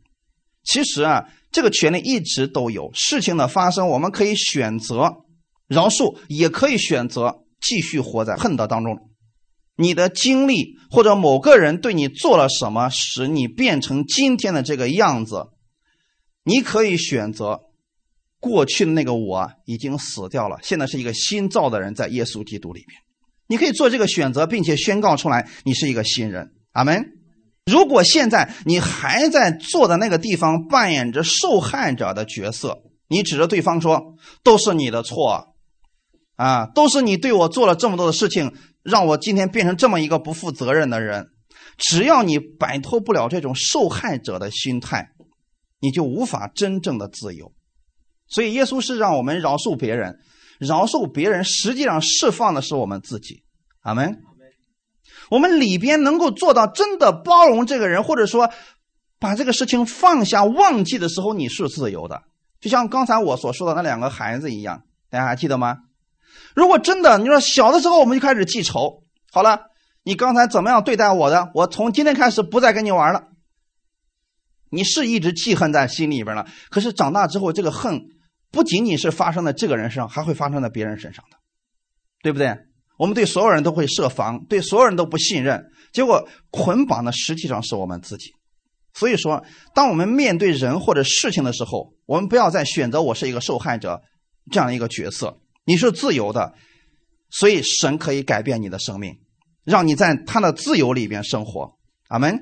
[0.63, 2.89] 其实啊，这个权利一直都有。
[2.93, 5.17] 事情的发生，我们可以选择
[5.67, 8.97] 饶恕，也可以选择继续活在恨的当中。
[9.75, 15.47] 你的经历或者某个人对你做了什么，使你变成今天的这个样子，
[16.43, 17.61] 你可以选择
[18.39, 22.97] 过去的那个我已经死掉了，现在是一个新造的人，在耶稣基督里面。
[23.47, 26.51] 你可以做这个选择，并且宣告出来，你是一个新人。
[26.71, 27.03] 阿门。
[27.65, 35.55] 如果现在你还在坐的那个地方扮演着受害者的角色，你指着对方说：“都是你的错，
[36.35, 41.27] 啊，都是你对我做了这么多的事情，让我今天变成这么一个不负责任的人。”
[41.77, 45.11] 只要你摆脱不了这种受害者的心态，
[45.79, 47.53] 你就无法真正的自由。
[48.29, 50.19] 所以，耶稣是让我们饶恕别人。
[50.59, 53.43] 饶恕别人，实际上释放的是我们自己。
[53.81, 54.21] 阿门。
[55.29, 58.51] 我们里边能够做到真的包容这个人，或者说
[59.19, 62.23] 把这个事情放下、忘记的时候，你是自由的。
[62.59, 65.77] 就像刚才我所说的那两个孩子一样，大家还记得吗？
[66.55, 69.61] 如果真的你说小的时候我们就开始记仇，好了，
[70.03, 71.51] 你刚才怎么样对待我的？
[71.53, 73.29] 我从今天开始不再跟你玩了。
[74.71, 78.01] 你是一直记恨在心里边了，可是长大之后，这个恨。
[78.51, 81.37] 不仅仅是发生在这个人身上，还会发生在别人身上的，
[82.21, 82.55] 对不对？
[82.97, 88.31] 我们对所有人都会设防，对所有人都不信任，结果捆绑的实际上是我们自己。
[88.93, 94.01] 所以说，当我们面对人或者事情的时候，我们不要再选择我是一个受害者
[94.51, 95.37] 这样一个角色。
[95.63, 96.53] 你是自由的，
[97.29, 99.15] 所以神可以改变你的生命，
[99.63, 101.77] 让你在他的自由里边生活。
[102.07, 102.37] 阿门。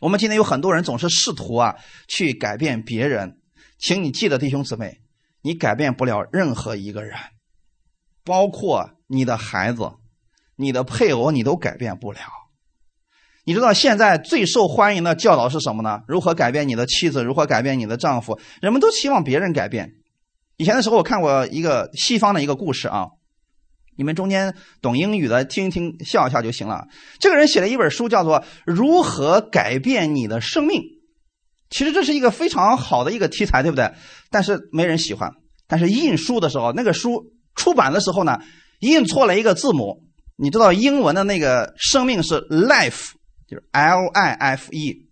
[0.00, 1.74] 我们今天有很多人总是试图啊
[2.06, 3.37] 去改变别人。
[3.78, 4.98] 请你记得，弟兄姊妹，
[5.40, 7.16] 你改变不了任何一个人，
[8.24, 9.92] 包括你的孩子、
[10.56, 12.18] 你的配偶你都改变不了。
[13.44, 16.00] 你知道现在最受欢迎的教导是什么呢？
[16.06, 17.24] 如何改变你的妻子？
[17.24, 18.38] 如何改变你的丈夫？
[18.60, 19.94] 人们都希望别人改变。
[20.56, 23.06] 以前的时候，我看过一个西方的一个故事啊，
[23.96, 26.88] 你们中间懂英语的听一听，笑一笑就行了。
[27.20, 30.82] 这个人写了一本书，叫做《如何改变你的生命》。
[31.70, 33.92] 其实这是一个非常好的一个题材，对不对？
[34.30, 35.32] 但是没人喜欢。
[35.66, 38.40] 但是印书的时候，那个书出版的时候呢，
[38.80, 40.04] 印错了一个字母。
[40.36, 43.10] 你知道英文的那个生命是 life。
[43.50, 45.06] 就是 L I F E，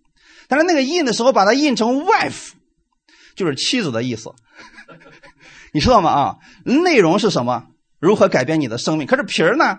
[0.46, 2.50] 但是那个印的时候把它印成 wife，
[3.34, 4.30] 就是妻子的意思，
[5.72, 6.10] 你知道吗？
[6.10, 6.36] 啊，
[6.66, 7.68] 内容是什么？
[7.98, 9.06] 如何改变你的生命？
[9.06, 9.78] 可是皮儿呢？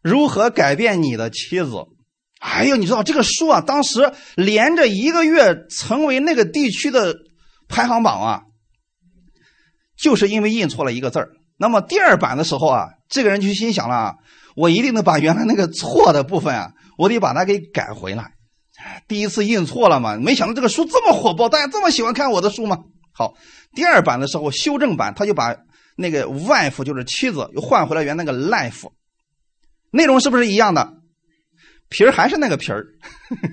[0.00, 1.84] 如何改变你的妻子？
[2.40, 7.14] 哎呦，你知道这个书啊，当时连着一个月成为那个地区的
[7.68, 8.40] 排行榜啊，
[9.96, 11.28] 就是因为印错了一个字儿。
[11.58, 14.14] 那么第二版的时候啊，这个人就心想了。
[14.56, 18.32] 我一定得把原来那个错的部分啊，我得把它给改回来。
[19.06, 22.78] 第一次印错了嘛，没想到这个书这么火爆，大家这么喜欢看我的书吗？
[23.12, 23.34] 好，
[23.74, 25.54] 第二版的时候修正版，他就把
[25.96, 28.90] 那个 wife 就是妻子又换回了原那个 life，
[29.90, 30.94] 内容是不是一样的？
[31.90, 32.86] 皮儿还是那个皮儿，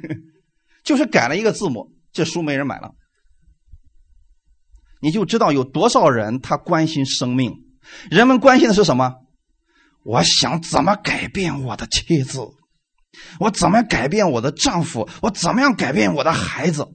[0.85, 2.93] 就是改了一个字母，这书没人买了。
[5.01, 7.53] 你就知道有多少人他关心生命，
[8.09, 9.13] 人们关心的是什么？
[10.03, 12.39] 我想怎么改变我的妻子？
[13.39, 15.09] 我怎么改变我的丈夫？
[15.21, 16.87] 我怎么样改变我的孩子？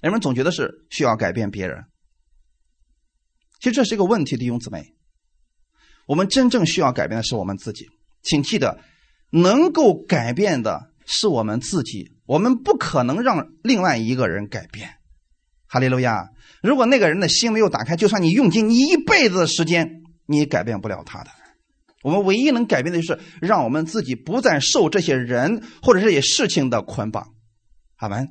[0.00, 1.84] 人们总觉得是需要改变别人。
[3.58, 4.94] 其实这是一个问题，弟兄姊妹。
[6.06, 7.86] 我们真正需要改变的是我们自己。
[8.22, 8.80] 请记得，
[9.30, 12.12] 能够改变的是我们自己。
[12.26, 14.90] 我们不可能让另外一个人改变。
[15.66, 16.30] 哈利路亚！
[16.62, 21.30] 如果那个人的心没有打开，就算你用尽你一辈子的时间，你也改变不了他的。
[22.02, 27.28] 我们唯一能改变的就是让我们自己不再受这些人或者这些事情的捆绑，
[27.96, 28.26] 好吗？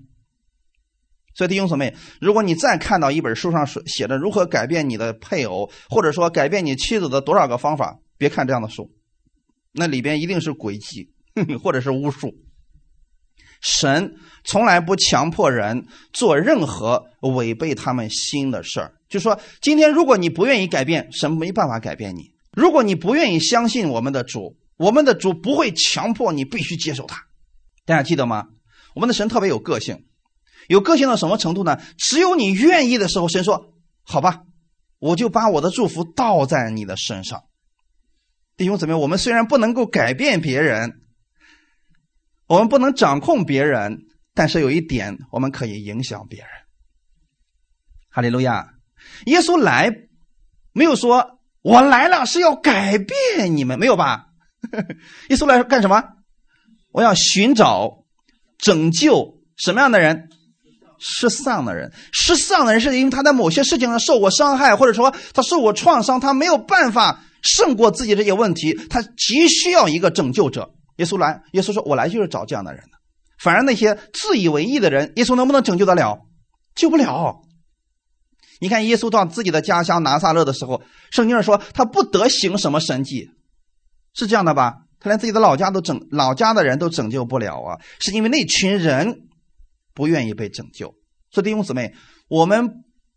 [1.36, 8.90] 所以弟兄姊妹，如果你再看到一本书上写着如何改变你的配偶，或者说改变你妻子的多少个方法，别看这样的书，
[9.72, 11.10] 那里边一定是诡计
[11.62, 12.34] 或者是巫术。
[13.60, 18.94] 神从来不强迫人做任何违背他们心的事儿。
[19.10, 22.34] 就说今天如果你不愿意改变，神没办法改变你。
[22.52, 27.24] 如果你不愿意相信我们的主，我们的主不会强迫你必须接受他。
[27.86, 28.46] 大家记得吗？
[28.94, 30.06] 我们的神特别有个性，
[30.68, 31.80] 有个性到什么程度呢？
[31.98, 34.42] 只有你愿意的时候，神说：“好吧，
[35.00, 37.44] 我就把我的祝福倒在你的身上。”
[38.58, 41.02] 弟兄姊妹，我们虽然不能够改变别人，
[42.48, 44.00] 我们不能掌控别人，
[44.34, 46.50] 但是有一点，我们可以影响别人。
[48.10, 48.74] 哈利路亚！
[49.28, 49.92] 耶稣来
[50.74, 51.36] 没有说。
[51.64, 54.28] 我来了是要改变你们，没有吧？
[55.28, 56.02] 耶稣来干什么？
[56.94, 58.06] 我要寻找、
[58.58, 60.30] 拯救什么样的人？
[60.98, 61.92] 失丧的人。
[62.14, 70.72] 失丧的人是因为他在某些事情上受过伤害，或者说他受过创伤，他没有办法胜过自己这些问题，他急需要一个拯救者。
[70.98, 72.98] 耶稣来，耶稣说：“我来就是找这样的人的。”
[73.40, 76.20] 反而那些自以为意的人，耶稣能不能拯救得了？
[76.76, 77.42] 救不了。
[78.60, 80.82] 你看，耶稣到自己的家乡拿撒勒的时候，
[81.12, 83.30] 圣经上说他不得行什么神迹，
[84.16, 84.74] 是这样的吧？
[85.00, 89.28] 他连自己的老家都拯，老家的人都拯救不了啊，是因为那群人
[89.94, 90.96] 不愿意被拯救。
[91.30, 91.94] 所以弟兄姊妹，
[92.28, 92.68] 我们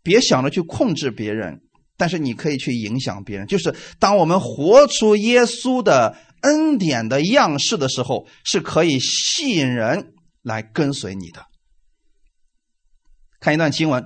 [0.03, 1.61] 别想着去控制别人，
[2.01, 3.45] 但是你可以去影响别人。
[3.45, 11.45] 就是当我们活出耶稣的恩典的样式的时候，是可以吸引人来跟随你的。
[13.39, 14.03] 看一段经文。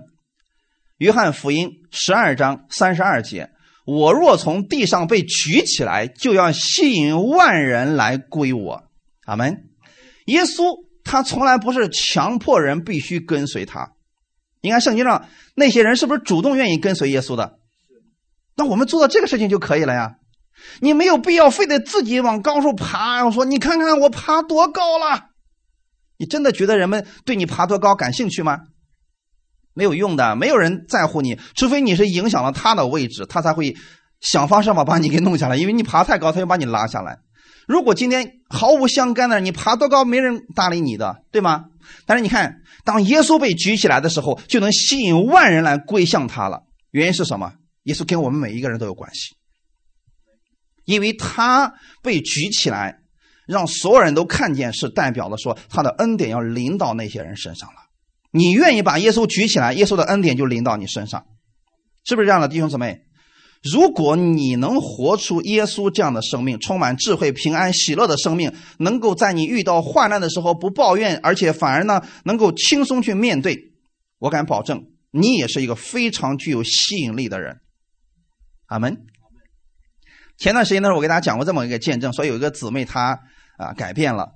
[0.98, 3.50] 约翰福音十二章三十二节
[3.88, 8.84] ：“我若从地上被举起来，就要吸引万人来归我。”
[9.26, 9.70] 阿门。
[10.26, 13.93] 耶稣他从来不是强迫人必须跟随他。
[14.62, 17.60] 你看圣经上那些人是不是主动愿意跟随耶稣的？
[18.56, 20.16] 那我们做到这个事情就可以了呀。
[20.80, 23.26] 你没有必要非得自己往高处爬。
[23.26, 25.32] 我说你看看我爬多高了。
[26.18, 28.60] 你真的觉得人们对你爬多高感兴趣吗？
[29.74, 33.76] 没有用的，没有人在乎你，除非你是影响了他的位置，他才会
[34.22, 35.58] 想方设法把你给弄下来。
[35.58, 37.20] 因为你爬太高，他就把你拉下来。
[37.68, 41.66] 如果今天毫无相干的，你爬多高没人搭理你的，对吗？
[42.06, 46.64] 但是你看，当耶稣被举起来的时候，就能吸引万人来归向他了。
[46.91, 47.51] 原因是什么？
[47.86, 49.36] 耶稣跟我们每一个人都有关系，
[50.86, 51.73] 因为他
[52.03, 52.99] 被举起来，
[53.47, 57.75] 让所有人都看见，是代表了说他的恩典要临到那些人身上了。
[58.31, 61.25] 你愿意把耶稣举起来，耶稣的恩典就临到你身上，
[62.03, 63.01] 是不是这样的，弟兄姊妹？
[63.63, 73.57] 如果你能活出耶稣这样的生命，充满智慧、平安、喜乐的生命，能够在你遇到患难的时候不抱怨，而且反而呢能够轻松去面对，
[74.19, 77.57] 我敢保证，你也是一个非常具有吸引力的人。
[78.68, 79.05] 阿门。
[80.38, 83.20] 前段时间的时候，我给大家讲过这么一个见证，说有一个姊妹她
[83.57, 84.34] 啊改变了，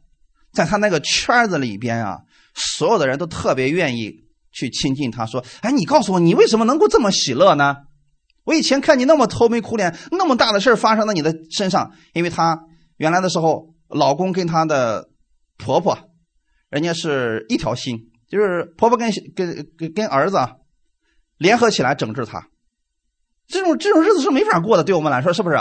[0.53, 2.19] 在她那个圈子里边啊，
[2.55, 4.11] 所有的人都特别愿意
[4.51, 7.75] 去亲近她，说：“哎，你告诉我，你为什么能够这么喜乐呢？”
[8.45, 12.59] 我以前看你那么愁眉苦脸，那么大的事发生在你的身上，因为她
[12.97, 15.09] 原来的时候，老公跟她的
[15.57, 15.97] 婆婆，
[16.69, 20.38] 人家是一条心，就是婆婆跟跟跟跟儿子
[21.38, 22.47] 联合起来整治她，
[23.49, 25.57] 这种这种日子是没法过的，对我们来说是不是？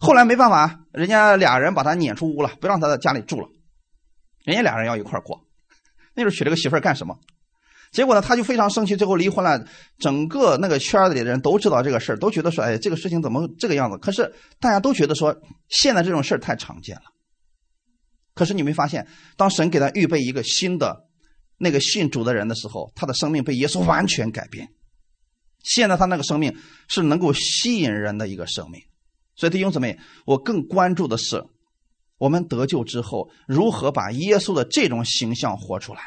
[0.00, 3.48] 后来没办法，人家俩人把他撵出屋了，不让他在家里住了，
[4.44, 5.46] 人家俩人要一块过，
[6.14, 7.16] 那时候娶了个媳妇干什么？
[7.92, 9.64] 结果呢，他就非常生气，最后离婚了。
[9.98, 15.34] 整个那个圈子里的人都知道这个事都觉得说：“哎，这个事情怎么这个样子？”可是大家都觉得说，
[15.68, 17.02] 现在这种事太常见了。
[18.34, 21.04] 可是你没发现，当神给他预备一个新的
[21.56, 24.68] 那个信主的人的时候，他的生命被耶稣完全改变。
[25.66, 26.56] 现在他那个生命
[26.86, 28.80] 是能够吸引人的一个生命。
[29.34, 31.44] 所以弟兄姊妹，我更关注的是，
[32.18, 36.00] 我们得救之后如何把耶稣的这种形象活出来。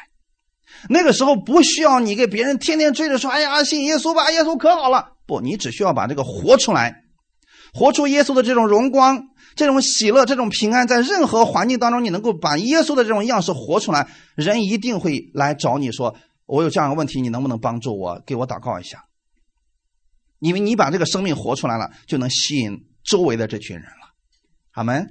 [0.88, 7.04] 那个时候不需要你给别人天天追着说：“哎呀，信耶稣吧，耶稣可好了。”不，你只需要把这个活出来，
[7.74, 18.22] 活出耶稣的这种荣光、这种喜乐、这种平安，在任何环境当中，你能够把耶稣的这种样式活出来，人一定会来找你说：“我有这样的问题，你能不能帮助我？
[18.24, 19.04] 给我祷告一下。”
[20.40, 24.14] 因为你把这个生命活出来了，就能吸引周围的这群人了。
[24.72, 25.06] 阿门，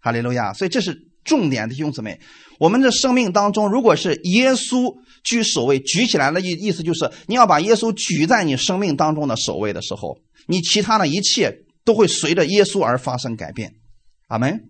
[0.00, 0.52] 哈利路亚。
[0.54, 1.12] 所以这是。
[1.24, 2.18] 重点的兄姊妹，
[2.58, 4.92] 我们的生命当中，如果是耶稣
[5.22, 13.74] 居首位，举起来的意意思就是你要把耶稣举在你生命当中的首位的时候，你其他的一切都会随着耶稣而发生改变。
[14.26, 14.68] 阿门。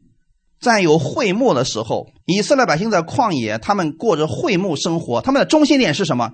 [0.60, 6.32] 在有会幕的时候，以色列百姓在旷野，他们过着会幕生活，他们的中心点是什么？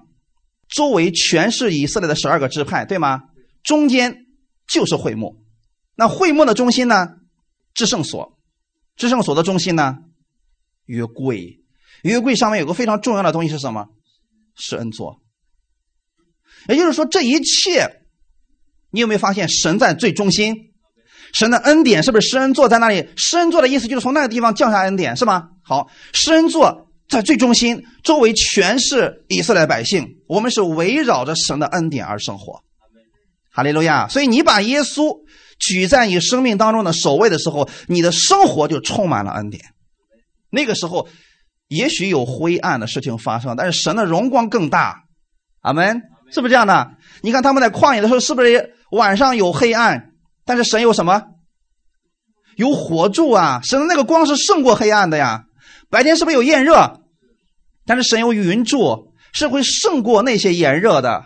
[0.69, 3.21] 周围全是以色列的十二个支派，对吗？
[3.69, 4.25] 中间
[4.67, 5.45] 就是会幕。
[5.95, 7.09] 那会幕的中心呢？
[7.75, 8.39] 至圣所。
[8.97, 9.99] 至圣所的中心呢？
[10.87, 11.61] 约柜，
[12.03, 13.89] 约柜上面有个非常重要的东西是什么？
[14.57, 15.21] 是恩座。
[16.67, 18.01] 也就是说，这一切，
[18.91, 20.73] 你有没有发现神在最中心？
[21.35, 23.07] 神的恩典是不是施恩座在那里？
[23.19, 25.51] 施恩座的意思就是从那个地方降下恩典，是吗？
[25.63, 32.63] 好，施恩座在最中心，周围全是以色列百姓，我们是围绕着神的恩典而生活。
[33.51, 34.09] 哈利路亚！
[34.09, 35.19] 所以你把耶稣
[35.59, 39.65] 举在你生命当中的首位的时候，你的生活就充满了恩典。
[40.51, 41.09] 那个时候，
[41.69, 45.05] 也许有灰暗的事情发生，但是神的荣光更大。
[45.61, 46.93] 阿门，是不是这样的？
[47.23, 50.13] 你看他们在旷野的时候，是不是晚上有黑暗？
[50.45, 51.25] 但是神有什么？
[52.57, 53.61] 有火柱啊！
[53.63, 55.45] 神的那个光是胜过黑暗的呀。
[55.91, 57.03] 白天是不是有炎热？
[57.87, 61.25] 但是神有云柱，是会胜过那些炎热的。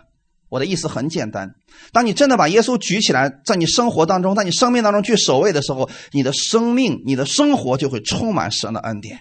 [0.53, 1.49] 我的意思很简单：
[1.95, 9.21] 当你真的把耶稣举起来，在你生活当中，在你生命当中去守卫的时候，你的生命、你的生活就会充满神的恩典。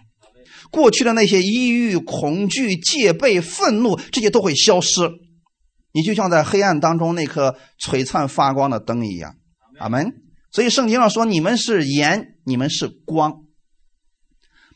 [0.72, 5.10] 过去的那些抑郁、恐惧、戒备、愤怒，这些都会消失。
[5.94, 9.36] 你就像在黑暗当中那颗璀璨发光的灯一样。
[9.80, 10.12] 阿门。
[10.52, 13.46] 所以圣经上说：“你们是盐，你们是光。”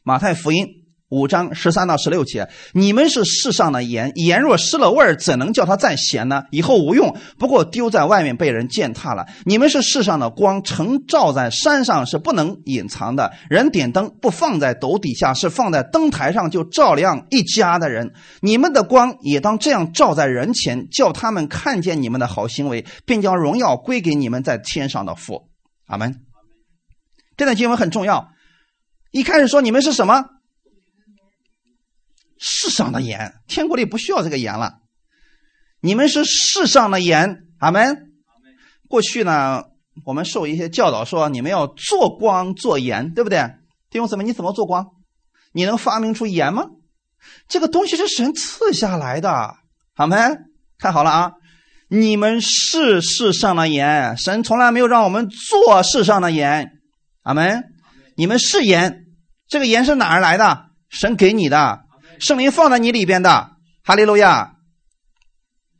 [0.03, 0.84] 马太福音。
[1.10, 6.43] 五章十三到十六节，你们是世上的盐，盐若失了味儿，怎能叫它再咸呢？
[6.49, 9.28] 以后无用，不过丢在外面被人践踏了。
[9.45, 13.32] 你们是世上的光，城照在山上是不能隐藏的。
[13.49, 18.12] 人点灯不放在斗底下，是放在灯台上，就照亮一家的人。
[18.41, 25.49] 你们的光也当这样照在人前，叫他们看见你们的好行为，并将荣耀归给你们在天上的父。
[25.86, 26.16] 阿门。
[27.38, 28.30] 这段经文很重要。
[29.12, 30.26] 一开始说你们是什么？
[32.38, 34.79] 世上的盐，天国里不需要这个盐了。
[35.81, 38.11] 你们是世上的盐，阿门。
[38.88, 39.63] 过去呢，
[40.03, 43.39] 我们受一些教导说，你们要做光做盐，对不对？
[43.89, 44.88] 弟兄姊妹，你怎么做光？
[45.53, 46.65] 你能发明出盐吗？
[47.47, 49.55] 这个东西是神赐下来的，
[49.95, 50.45] 阿门。
[50.77, 51.31] 看好了啊，
[51.88, 56.71] 你们是世上的盐，神从来没有让我们做世上的盐，
[57.21, 57.63] 阿门。
[58.15, 59.05] 你们是盐，
[59.47, 60.65] 这个盐是哪儿来的？
[60.89, 61.84] 神给你的。
[62.20, 63.51] 圣灵放在你里边的，
[63.84, 64.53] 哈利路亚。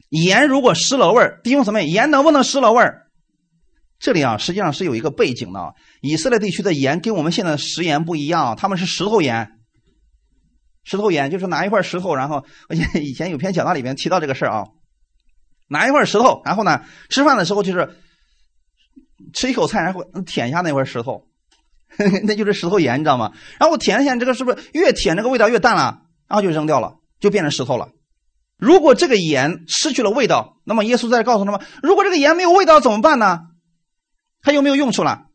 [0.10, 3.08] 盐如果失了味儿，弟兄姊妹，盐能不能失了味儿？
[4.00, 5.74] 这里啊，实际上是有一个背景的。
[6.02, 9.52] 以色列地区的盐跟我们现在的食盐不一样，他们是石头盐。
[10.84, 14.66] 石头盐就是拿一块石头，然后我以前有篇讲道里面提到这个事儿啊，
[15.68, 17.98] 拿一块石头，然后呢，吃饭的时候就是
[19.34, 21.24] 吃一口菜，然后舔一下那块石头，
[22.24, 23.32] 那就是石头盐，你知道吗？
[23.60, 26.04] 然后我舔一下，这个是不是越舔这个味道越淡了？
[26.28, 27.90] 然后就扔掉了，就变成石头了。
[28.58, 33.40] 如果这个盐失去了味道，那么耶稣在这告诉他们：如果这个盐没有味道怎么办呢？
[34.42, 35.26] 它有没有用处了？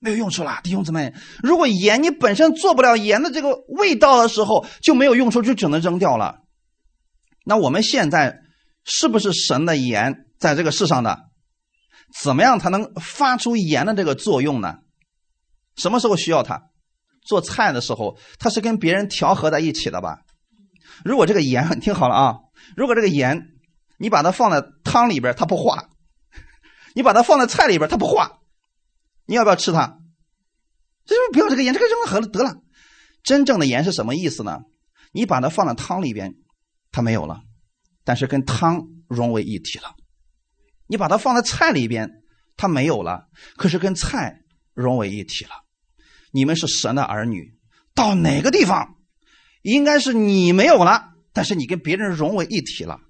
[0.00, 1.12] 没有用处了，弟兄姊妹。
[1.42, 6.42] 如果盐你本身做不了盐的这个味道的时候，就没有用处，就只能扔掉了。
[7.44, 8.38] 那我们现在
[8.84, 11.24] 是不是神的盐在这个世上的？
[12.22, 14.76] 怎么样才能发出盐的这个作用呢？
[15.76, 16.67] 什么时候需要它？
[17.28, 20.22] 做菜的时候，它是跟别人调和在一起的吧？
[21.04, 22.36] 如果这个盐， 听好了啊！
[22.74, 23.50] 如果这个盐，
[23.98, 25.90] 你把它放在汤里边，它不化；
[26.94, 28.38] 你把它放在菜里边，它不化。
[29.26, 29.98] 你要不要吃它？
[31.04, 32.62] 这就不要这个盐，这个扔了得了得了。
[33.22, 34.60] 真正的盐是什么意思呢？
[35.12, 36.34] 你把它放在汤里边，
[36.90, 37.42] 它没有了，
[38.04, 39.94] 但是跟汤融为一体了。
[40.86, 42.10] 你把它放在菜里边，
[42.56, 43.26] 它没有了，
[43.58, 44.40] 可是跟菜
[44.72, 45.50] 融为一体了。
[46.38, 47.52] 你们是神的儿女，
[47.96, 48.94] 到哪个地方，
[49.62, 53.00] 应该是你没有了，但是你跟别人融为一体了，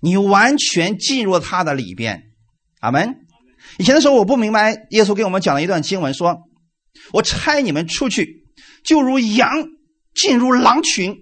[0.00, 2.32] 你完全进入他的里边。
[2.80, 3.14] 阿门。
[3.78, 6.40] 以前的时候我不明白，耶稣给我们讲了一段经文，说
[7.14, 8.44] ：“我差你们出去，
[8.82, 9.68] 就如羊
[10.12, 11.14] 进入狼群。”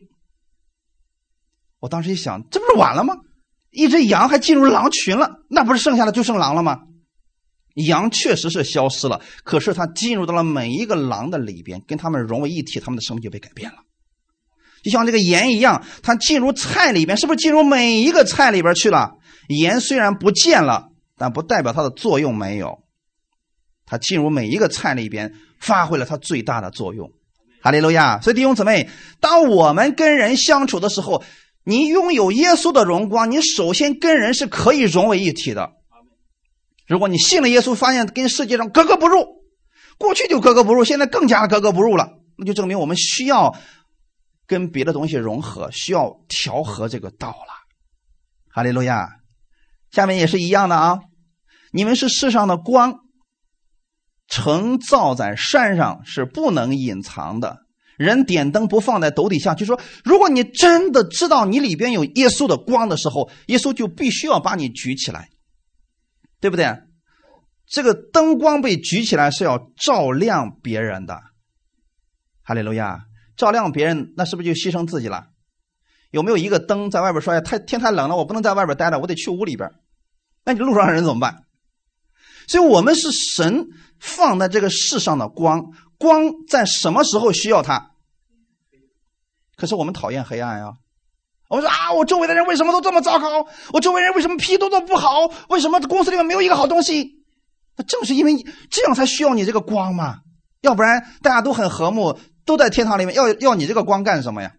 [1.80, 3.14] 我当时一想，这不是晚了吗？
[3.70, 6.78] 一只羊还进入狼群了，那不是剩下的就剩狼了吗？
[7.74, 13.76] 羊确实是消失了，可是它进入到了每一个狼的里边，跟他们融为一体，他们的生命就被改变了。
[14.82, 19.12] 就像这个盐一样，它进入菜里边，是不是进入每一个菜里边去了？
[19.48, 22.78] 盐虽然不见了，但不代表它的作用没有，
[23.84, 27.10] 它进入每一个菜里边，发挥了它最大的作用。
[27.62, 28.20] 哈利路亚！
[28.22, 28.88] 所以弟兄姊妹，
[29.20, 31.22] 当我们跟人相处的时候，
[31.62, 35.72] 你拥有耶稣的荣光，你首先跟人是可以融为一体的。
[36.91, 39.24] 如果你信了耶稣，发现跟世界上格格不入，
[39.97, 43.57] 过去就格格不入，现在更加格格不入了，那就证明我们需要
[44.45, 47.55] 跟别的东西融合，需要调和这个道了。
[48.53, 49.09] 哈利路亚！
[49.93, 50.99] 下面也是一样的啊，
[51.72, 52.97] 你们是世上的光，
[54.26, 57.59] 城造在山上是不能隐藏的。
[57.97, 65.28] 人点灯不放在斗底下，就说如果你真的知道你里边有耶稣的光的时候，耶稣就必须要把你举起来，
[66.41, 66.76] 对不对？
[67.66, 71.20] 这个灯光被举起来是要照亮别人的，
[72.43, 73.05] 哈利路亚！
[73.36, 75.28] 照亮别人，那是不是就牺牲自己了？
[76.11, 77.41] 有没有一个灯在外边说呀？
[77.41, 79.70] 太天太冷了，我不能在外边待着，我得去屋里边。
[80.45, 81.45] 那你路上的人怎么办？
[82.49, 83.68] 所以我们是神
[84.01, 87.93] 放在这个世上的光，光在什么时候需要它？
[89.57, 90.72] 可是我们讨厌黑暗呀！
[91.51, 93.44] 我说啊，我周围的人为什么都这么糟糕？
[93.72, 95.28] 我周围人为什么脾气都这么不好？
[95.48, 97.24] 为什么公司里面没有一个好东西？
[97.76, 100.20] 那正是因为这样才需要你这个光嘛！
[100.61, 104.53] 要不然大家都很和睦，都在天堂里面，要要你这个光干什么呀？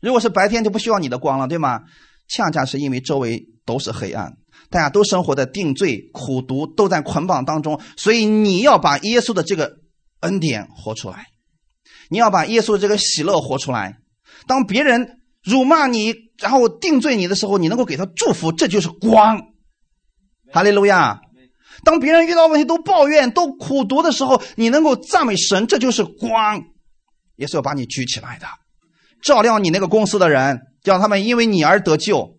[0.00, 1.82] 如果是白天就不需要你的光了，对吗？
[2.26, 4.32] 恰恰是因为周围都是黑暗，
[4.70, 9.74] 大家都生活在定罪、苦毒，都在捆绑当中，所以你要把耶稣的这个
[10.20, 11.26] 恩典活出来。
[12.08, 13.98] 你要把耶稣的这个喜乐活出来。
[14.46, 19.40] 当别人辱骂你，然后定罪你的时候，你能够给他祝福，这就是光。
[20.52, 21.20] 哈利路亚！
[21.84, 26.62] 当别人遇到问题都抱怨、都苦读的时候，你能够赞美神，这就是光。
[27.36, 28.46] 也是要把你举起来的，
[29.22, 32.36] 照亮你那个公司的人，让他们因为你而得救；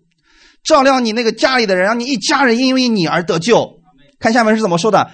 [0.64, 3.82] 照亮你那个家里的人，让你一家人因为你而得救。
[4.20, 5.12] 看下面是怎么说的。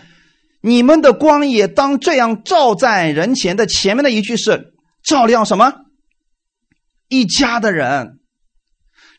[0.62, 3.66] 你们的光也当这样照在人前的。
[3.66, 5.74] 前面的一句是照亮什么？
[7.10, 8.20] 一家的人。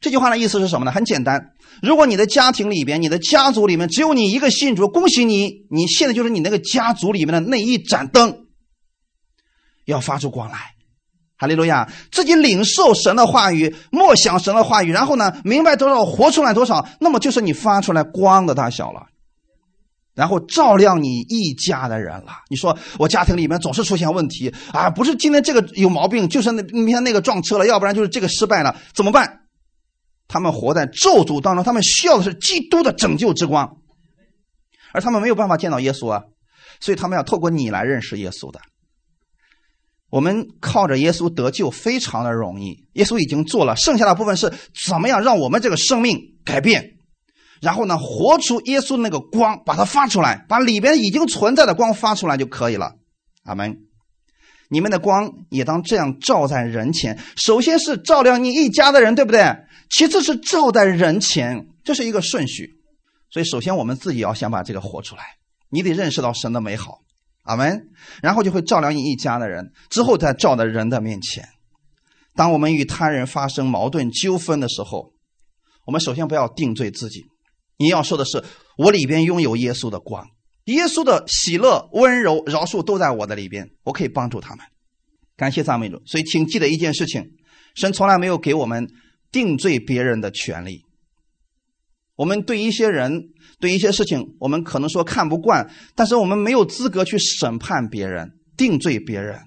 [0.01, 0.91] 这句话的意思是什么呢？
[0.91, 1.51] 很简单，
[1.83, 8.47] 如果你的家庭里边、你的家族里面只有你一个信主，恭喜你，你现在就是你那个家族里面的那一盏灯，
[9.85, 10.57] 要发出光来。
[11.37, 11.91] 哈利路亚！
[12.13, 19.07] 自己领受神的话语，默想神的话语，然后呢，明白多少，活出来多少，那么就是你发出来光的大小了。
[20.15, 22.33] 然后照亮你一家的人了。
[22.49, 29.41] 你说我家庭里面总是出现问题啊，不是今天这个有毛病，就是那明天那个撞车了，要不然就是这个失败了，怎么办？
[30.29, 33.79] 他们活在咒诅当中，他们需要的是基督的拯救之光，
[34.93, 36.23] 而他们没有办法见到耶稣啊，
[36.81, 38.61] 所以他们要透过你来认识耶稣的。
[40.09, 44.53] 我们靠着耶稣得救非常的容易，耶稣已经做了，剩下的部分是
[44.89, 47.00] 怎么样让我们这个生命改变。
[47.61, 52.97] 然后呢，活出耶稣那个光，把它发出来，把里边已经存在的光发出来就可以了。
[53.45, 53.77] 阿门。
[54.73, 59.45] 你们的光也当这样照在人前，首先是照亮你一家的人，对不对？
[59.91, 62.71] 其次是照在人前，这是一个顺序。
[63.33, 65.23] 所以，首先我们自己要先把这个活出来。
[65.71, 67.01] 你得认识到神的美好，
[67.43, 67.89] 阿门。
[68.23, 71.49] 然后就会照亮你一家的人，之后再照在人的面前。
[72.37, 75.13] 当我们与他人发生矛盾纠纷的时候，
[75.85, 77.27] 我们首先不要定罪自己，
[77.81, 78.45] 你要说的是：
[78.77, 80.29] 我里边拥有耶稣的光，
[80.65, 84.67] 耶稣的喜乐、温柔、饶恕都在我的里边，我可以帮助他们。
[85.35, 86.03] 感谢赞美主。
[86.05, 87.25] 所以，请记得一件事情：
[87.75, 88.87] 神从来没有给我们
[89.33, 90.83] 定罪别人的权利。
[92.17, 99.41] 我们对一些人、对一些事情，我们可能说看不惯，但是我们没有资格去审判别人、定罪别人，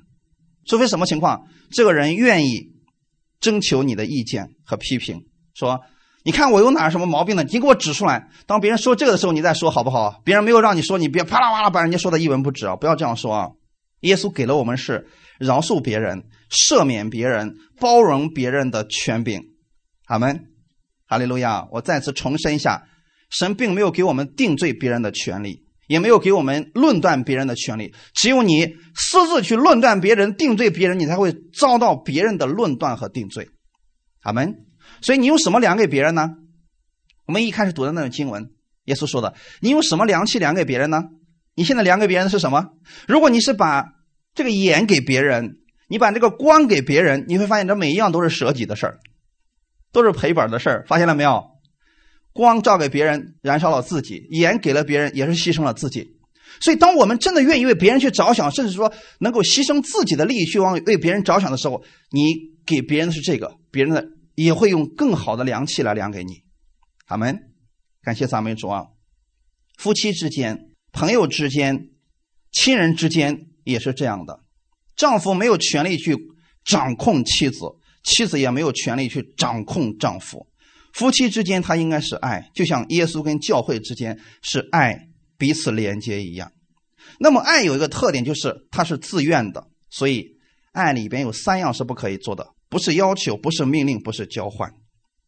[0.66, 2.72] 除非什么情况，这个人愿意
[3.40, 5.24] 征求你的意见和批评，
[5.54, 5.80] 说。
[6.26, 7.44] 你看我有哪什么毛病呢？
[7.44, 8.30] 你给我指出来。
[8.46, 10.22] 当别人说这个的时候，你再说好不好？
[10.24, 12.78] 别人没有让你说，你别啪啦啪啦把人家说的一文不值啊！
[12.78, 13.50] 不要这样说啊！
[14.00, 15.06] 耶稣给了我们是
[15.38, 19.42] 饶恕别人、赦免别人、包容别人的权柄。
[20.06, 20.46] 阿门，
[21.08, 21.68] 哈利路亚！
[21.72, 22.84] 我再次重申一下，
[23.30, 27.94] 神并没有给我们定罪别人的权利，也没有给我们论断别人的权利。
[28.14, 33.50] 只有你私自去论断别人、定罪别人，你才会遭到别人的论断和定罪。
[34.22, 34.56] 阿门。
[35.04, 36.32] 所以你用什么量给别人呢？
[37.28, 38.50] 我们一开始读的那种经文，
[38.86, 41.04] 耶稣说的，你用什么量器量给别人呢？
[41.56, 42.72] 你现在量给别人的是什么？
[43.08, 43.86] 如果你是把
[44.34, 49.00] 这个眼给别人，你把这个光给别人，你会发现这每一样都是舍己的事儿，
[49.92, 50.86] 都是赔本的事儿。
[50.88, 51.44] 发现了没有？
[52.34, 56.18] 光照给别人，燃烧了自己；眼给了别人，也是牺牲了自己。
[56.60, 62.34] 所以，当我们真的愿意为别人去着想，甚至说能够牺牲自己的利益去往为别人着想的时候，你
[62.66, 64.08] 给别人的是这个，别人的。
[64.36, 66.44] 也会用更好的量器来量给你，
[67.08, 67.38] 阿门。
[68.02, 68.88] 感谢赞美主啊！
[69.78, 71.90] 夫妻之间、朋友之间、
[72.52, 74.42] 亲人之间也是这样的。
[74.96, 76.18] 丈夫没有权利去
[76.66, 77.60] 掌控妻子，
[78.04, 80.48] 妻子也没有权利去掌控丈夫。
[80.94, 85.08] 夫妻之间，他应该是爱，就像耶稣跟教会之间是爱，
[85.38, 86.52] 彼此连接一样。
[87.20, 89.68] 那么，爱有一个特点，就是它是自愿的。
[89.90, 90.38] 所以，
[90.72, 92.53] 爱里边有三样是不可以做的。
[92.74, 94.74] 不是要求，不是命令，不是交换，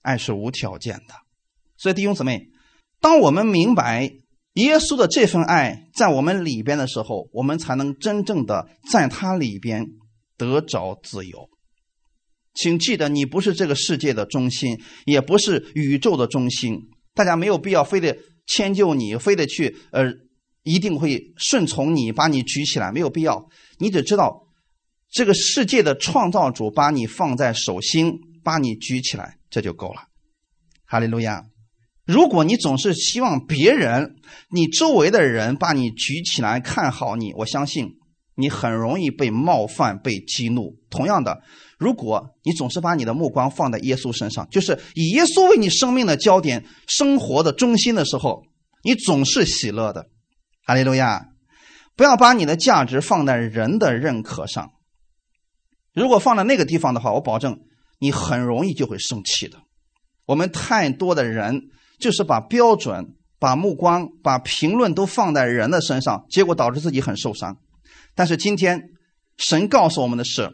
[0.01, 1.13] 爱是无条件的。
[1.77, 2.47] 所以弟兄姊妹，
[2.99, 4.09] 当我们明白
[4.53, 9.85] 耶稣的这份爱在我们里边的时候，我们才能真正的在他里边
[10.37, 11.47] 得着自由。
[12.55, 16.79] 请记得，你不是这个世界的中心，也不是宇宙的中心。
[17.13, 18.17] 大家没有必要非得
[18.47, 20.11] 迁就你，非得去呃，
[20.63, 23.47] 一定会顺从你，把你举起来，没有必要。
[23.77, 24.44] 你只知道。
[25.15, 30.01] 这个世界的创造主把你放在手心，把你举起来，这就够了。
[30.85, 31.45] 哈利路亚！
[32.05, 34.17] 如果你总是希望别人、
[34.49, 37.93] 你周围的人把你举起来看好你，我相信
[38.35, 40.75] 你很容易被冒犯、被激怒。
[40.89, 41.41] 同样的，
[41.79, 48.43] 如果你总是把你的目光放在耶稣身上，就是以耶稣为你生命的焦点、生活的中心的时候，
[48.83, 50.07] 你总是喜乐的。
[50.65, 51.29] 哈利路亚！
[51.95, 54.71] 不要把你的价值放在人的认可上。
[55.95, 57.57] 如果放在那个地方的话，我保证
[57.99, 59.57] 你很容易就会生气的。
[60.25, 61.69] 我们太多的人
[61.99, 67.57] 就是把标准、把目光、把评论都放在人的身上，结果导致自己很受伤。
[68.13, 68.89] 但是今天
[69.37, 70.51] 神告诉我们的是，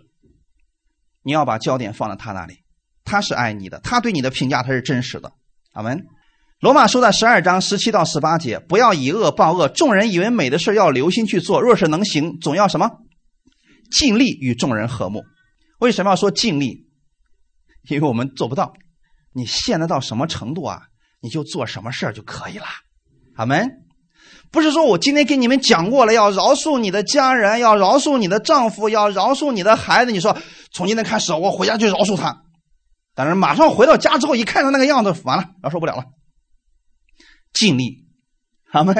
[1.23, 2.59] 你要把焦点放在他那里，
[3.03, 5.31] 他是爱你的，他对你的评价他是真实的。
[5.73, 6.05] 阿门。
[6.59, 12.91] 罗马书的十二章十七到十八节，不要以恶报恶，众人以为美的事要留心去做，若是能行，总要什么？
[13.91, 15.23] 尽力与众人和睦，
[15.79, 16.87] 为什么要说尽力？
[17.89, 18.73] 因为我们做不到。
[19.33, 20.81] 你现在到什么程度啊？
[21.19, 22.65] 你就做什么事儿就可以了。
[23.35, 23.69] 阿门。
[24.51, 30.11] 不是说我今天给你们讲过了，要饶恕你的家人，要饶恕你的丈夫，要饶恕你的孩子。
[30.11, 30.37] 你说
[30.71, 32.43] 从今天开始，我回家就饶恕他。
[33.15, 36.05] 但是马上回到家之后，一看到那个样子，完了，饶受不了了。
[37.53, 38.05] 尽力，
[38.71, 38.95] 阿门。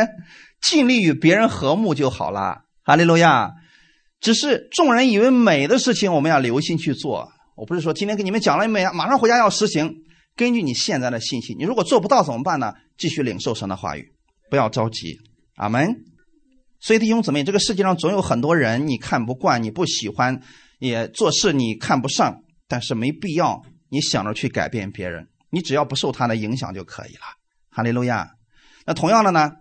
[0.62, 2.62] 尽力与别人和睦就好了。
[2.84, 3.52] 哈利路亚。
[4.22, 7.30] 只是众人以为美的事情，我们要留心去做。
[7.58, 9.94] 我不是说今天给你们讲了美，马上回家要实行。
[10.36, 12.74] 根据你现在的信息，你如果做不到怎么办呢？
[12.98, 14.14] 继续领受神的话语，
[14.50, 15.18] 不要着急。
[15.56, 16.06] 阿门。
[16.80, 20.40] 所以弟兄姊妹，这个世界上总有很多人你看不惯，你不喜欢，
[20.80, 27.22] 也做事你看不上，但是没必要你想着去改变别人，你只要不受他的影响就可以了。
[27.72, 28.30] 哈利路亚。
[28.86, 29.52] 那同样的呢，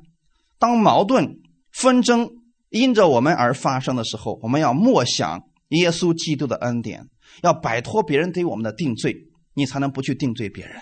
[0.58, 1.38] 当矛盾
[1.72, 2.28] 纷争。
[2.70, 7.06] 因着我们而发生的时候，我们要默想耶稣基督的恩典，
[7.42, 9.14] 要摆脱别人对我们的定罪，
[9.54, 10.80] 你才能不去定罪别人。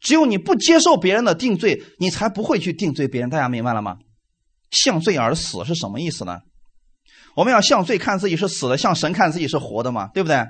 [0.00, 3.30] 只有你不接受别人的定罪，你才不会去定罪别人。
[3.30, 3.98] 大家明白了吗？
[4.70, 6.40] 向罪而死是什么意思呢？
[7.36, 10.46] 我们要向罪看自己是死的，向神看自己是活的嘛，对不对？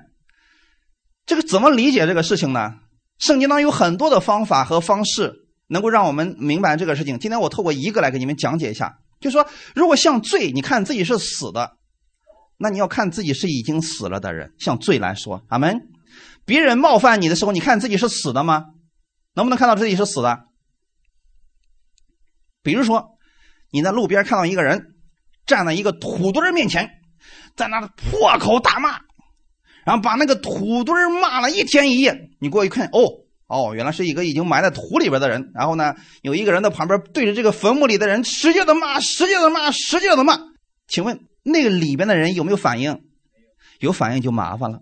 [1.24, 2.74] 这个怎么理解这个事情呢？
[3.18, 5.32] 圣经当中有很多的方法和方式，
[5.68, 7.18] 能够让我们明白这个事情。
[7.18, 8.98] 今天我透过一个来给你们讲解一下。
[9.24, 11.78] 就说，如果像罪，你看自己是死的，
[12.58, 14.52] 那你要看自己是已经死了的人。
[14.58, 15.80] 像罪来说，阿门。
[16.44, 18.66] 别人冒犯你的时候，你看自己是死的吗？
[19.34, 20.44] 能不能看到自己是死的？
[22.62, 23.16] 比如说，
[23.72, 24.94] 你在路边看到一个人
[25.46, 26.90] 站在一个土堆面前，
[27.56, 29.00] 在那破口大骂，
[29.86, 32.14] 然后把那个土堆骂了一天一夜。
[32.40, 35.50] 你过去看，哦哦，原来是一个已经埋在土里边的人。
[35.54, 40.38] 然后呢，有一个人在旁边对着这个坟墓里的人使劲的骂，使劲的骂，使劲的骂。
[40.88, 43.02] 请问那个里边的人有没有反应？
[43.80, 44.80] 有反应就麻烦了。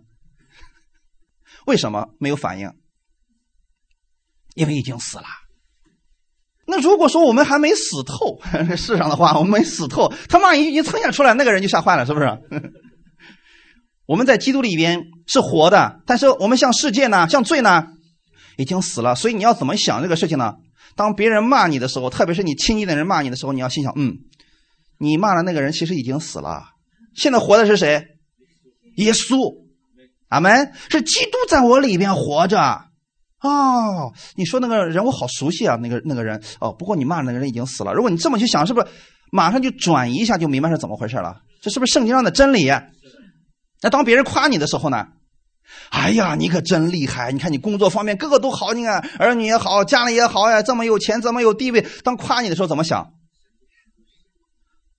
[1.66, 2.70] 为什么没有反应？
[4.54, 5.24] 因为已经死了。
[6.66, 8.40] 那如果说我们还没死透，
[8.76, 12.26] 世上的话，我们没死透，他骂一一蹭下出来，那个人就吓坏了，是不是？
[14.06, 17.86] 我们在基督里边是活的，但是我们像世界呢，像罪呢，
[18.56, 19.14] 已经死了。
[19.14, 20.54] 所以你要怎么想这个事情呢？
[20.94, 24.18] 当别人骂你的时候，特别是你亲近的人骂你的时候，你要心想：嗯，
[24.98, 26.64] 你骂的那个人其实已经死了，
[27.14, 28.06] 现在活的是谁？
[28.96, 29.62] 耶稣。
[30.28, 32.58] 阿门，是基督在我里边活着。
[33.42, 36.72] 哦，你说那个人我好熟悉啊，那个那个人哦。
[36.72, 37.92] 不过你骂的那个人已经死了。
[37.92, 38.86] 如果你这么去想，是不是
[39.30, 41.42] 马上就转移一下就明白是怎么回事了？
[41.60, 42.66] 这是不是圣经上的真理？
[43.82, 45.06] 那当别人夸你的时候呢？
[45.90, 47.32] 哎呀，你可真厉害！
[47.32, 51.86] 你看你工作方面个个都好，你看儿女也好，家里也好呀，这么有钱，这么有地位。
[52.04, 53.12] 当夸你的时候怎么想？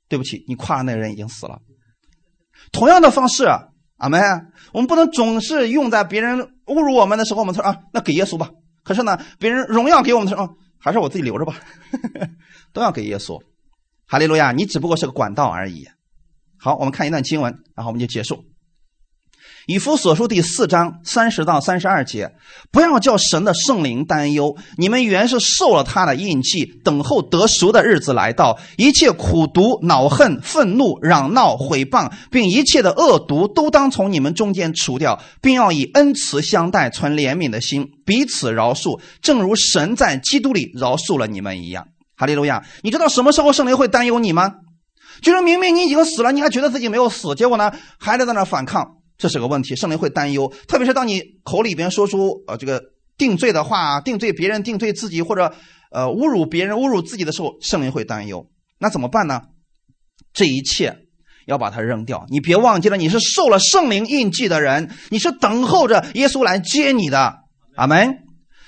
[0.09, 1.59] 对不起，你夸的那个人已经死了。
[2.71, 3.47] 同样的方式。
[3.97, 4.19] 阿门！
[4.73, 8.49] 我们不能总是用在别人侮辱我们的时候，我们说啊，那给耶稣吧。
[8.83, 11.55] 可是呢，别人荣耀给我们的时候，还是我自己留着吧。
[12.73, 13.41] 都要给耶稣。
[14.05, 14.51] 哈利路亚！
[14.51, 15.87] 你只不过是个管道而已。
[16.57, 18.43] 好，我们看一段经文，然后我们就结束。
[19.65, 22.33] 以弗所书第四章三十到三十二节，
[22.69, 24.57] 不要叫神的圣灵担忧。
[24.77, 28.59] 你们原是受了他的印记，等候得赎的日子来到。
[28.75, 41.87] 一切苦毒、恼恨、愤怒、嚷闹、毁谤，并一切的恶毒，都当从你们中间除掉，并要以恩慈相待，存怜悯的心，彼此饶恕，正如神在基督里饶恕了你们一样。
[42.17, 42.61] 哈利路亚！
[42.81, 44.51] 你知道什么时候圣灵会担忧你吗？
[45.21, 48.85] 就是明明你已经死了，你还觉得自己没有死，结果呢，还在在那反抗。
[49.17, 52.81] 这是个问题，圣灵会担忧，特别是当你口里边说出呃这个
[53.17, 55.53] 定罪的话，定罪别人，定罪自己，或者
[55.91, 58.49] 呃侮辱别人、侮辱自己的时候，圣灵会担忧。
[58.79, 59.41] 那怎么办呢？
[60.33, 60.97] 这一切
[61.45, 62.25] 要把它扔掉。
[62.29, 67.35] 你别忘记了，你是受了圣灵印记的人，你是等候着耶稣来接你的。
[67.75, 68.19] 阿门。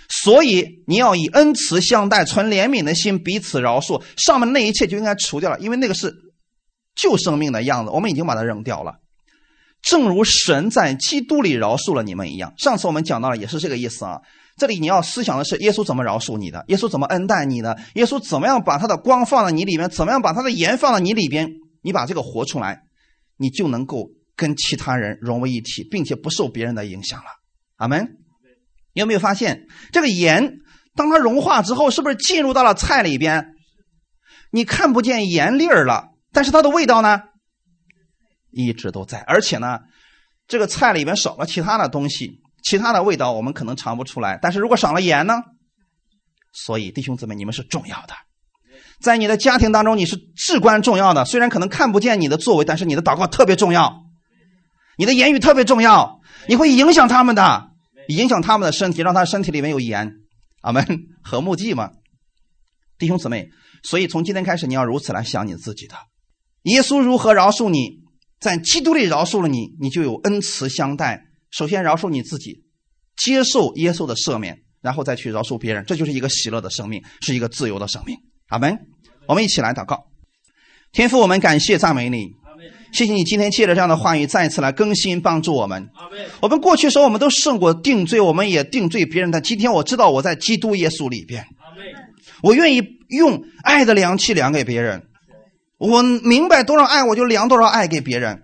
[0.08, 4.04] 所以你要以恩慈相待，存怜悯的心，彼此饶恕。
[4.18, 6.14] 上面那一切就应该除掉了，因为那个是
[6.96, 8.94] 旧生命的样子，我们已经把它扔掉了。
[9.86, 14.20] 正如神在基督里饶恕了你们一样，上次我们讲到了，也是这个意思啊。
[14.58, 16.66] 这里你要思想的是，耶稣怎么饶恕你的？
[16.70, 17.78] 耶稣怎么恩待你的？
[17.94, 19.88] 耶稣怎么样把他的光放在你里面？
[19.90, 21.48] 怎么样把他的盐放在你里边？
[21.84, 22.82] 你把这个活出来，
[23.38, 27.26] 你就能够跟其他人融为一体，并且不受别人的影响了。
[27.76, 28.18] 阿门。
[28.94, 30.54] 你有没有发现，这个盐
[30.96, 33.54] 当它融化之后，是不是进入到了菜里边？
[34.52, 37.20] 你看不见盐粒儿了，但是它的味道呢？
[38.56, 39.80] 一直都在，而且呢，
[40.48, 44.40] 这个菜里面少了其他的东西，其他的味道我们可能尝不出来。
[44.42, 45.36] 但是如果少了盐呢？
[46.54, 48.14] 所以弟兄姊妹，你们是重要的，
[49.02, 51.26] 在你的家庭当中你是至关重要的。
[51.26, 54.06] 虽然可能看不见你的作为，但是你的祷告特别重要，
[54.98, 57.72] 你的言语特别重要，你会影响他们的，
[58.08, 60.14] 影响他们的身体，让他身体里面有盐。
[60.62, 60.86] 阿门，
[61.22, 61.92] 和睦记嘛，
[62.98, 63.50] 弟兄姊妹。
[63.84, 65.96] 所以从今天开始，你要如此来想你自己的，
[66.64, 68.05] 耶稣如何饶恕你。
[68.40, 71.22] 在基督里饶恕了你，你就有恩慈相待。
[71.52, 72.64] 首先饶恕你自己，
[73.16, 78.16] 接受耶稣的赦免，然后再去饶恕别人，这就是一个喜乐的生命，是一个自由的生命。
[78.48, 78.78] 阿门。
[79.28, 80.06] 我们一起来祷告，
[80.92, 82.28] 天父，我们感谢赞美你，
[82.94, 85.90] 谢谢你今天借着这样的话语再次来更新帮助我们。
[86.42, 91.44] 我们过去时候我们都胜过定罪，我们也定罪别人，但今天我知道我在基督耶稣里边，
[92.44, 95.02] 我愿意用爱的凉气量给别人。
[95.78, 98.42] 我明白多少爱，我就量多少爱给别人。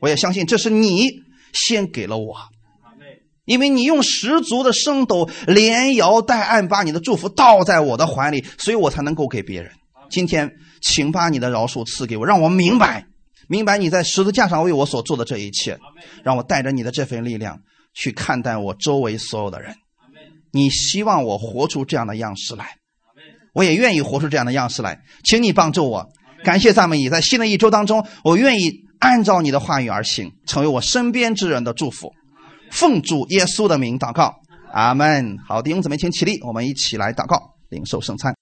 [0.00, 1.08] 我也相信这是你
[1.52, 2.36] 先给了我，
[3.44, 9.72] 因为你用十足的升斗连摇带按把你的祝福倒在我的怀里，所以我才能够给别人。
[10.10, 10.50] 今天，
[10.80, 13.06] 请把你的饶恕赐给我，让我明白，
[13.48, 15.78] 明白你在十字架上为我所做的这一切，
[16.24, 17.60] 让我带着你的这份力量
[17.94, 19.74] 去看待我周围所有的人。
[20.50, 22.76] 你希望我活出这样的样式来，
[23.52, 26.08] 我也愿意活出这样的样式来，请你帮助我。
[26.44, 32.12] 感谢赞美你，在新的一周当中，我愿意按照你的话语而行，成为我身边之人的祝福。
[32.70, 34.34] 奉主耶稣的名祷告，
[34.72, 35.36] 阿门。
[35.46, 38.37] 好，弟兄姊妹，请起立，我们一起来祷告，领受圣餐。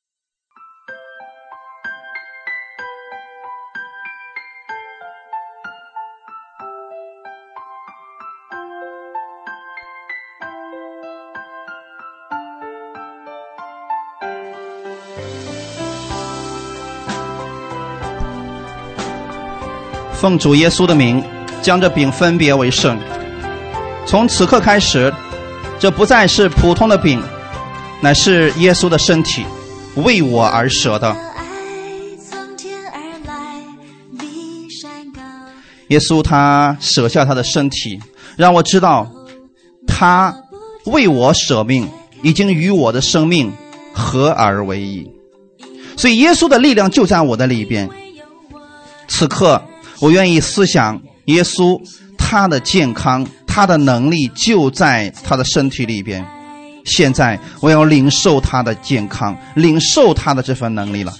[20.26, 21.22] 奉主耶稣的名，
[21.62, 22.98] 将这饼分别为圣。
[24.04, 25.14] 从此刻开始，
[25.78, 27.22] 这不再是普通的饼，
[28.00, 29.44] 乃是耶稣的身体，
[29.94, 31.16] 为我而舍的。
[35.90, 38.00] 耶稣他舍下他的身体，
[38.36, 39.08] 让我知道，
[39.86, 40.34] 他
[40.86, 41.88] 为我舍命，
[42.22, 43.52] 已经与我的生命
[43.94, 45.08] 合而为一。
[45.96, 47.88] 所以耶稣的力量就在我的里边。
[49.06, 49.62] 此刻，
[49.98, 51.80] 我愿意思想耶稣，
[52.18, 56.24] 他的健康，他的能力就在他的身体里边。
[56.84, 61.12] 现在，我要领受他的健康，领受他的这份能力了。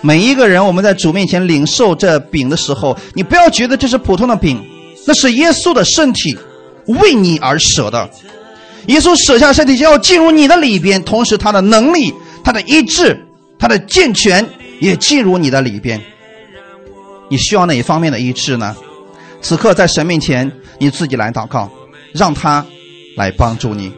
[0.00, 4.62] 每一个人，我们在主面前领受这饼的时候，你不要觉得这是普通的饼，
[5.06, 6.36] 那是耶稣的身体
[6.86, 8.10] 为你而舍的。
[8.86, 12.12] 耶稣舍下身体就要进入你的里边，同时他的能力、
[12.42, 13.18] 他的医治、
[13.58, 14.46] 他的健全
[14.80, 16.00] 也进入你的里边。
[17.34, 18.76] 你需要哪一方面的医治呢？
[19.42, 21.68] 此刻在神面前，你自己来祷告，
[22.12, 22.64] 让他
[23.16, 23.92] 来帮助你。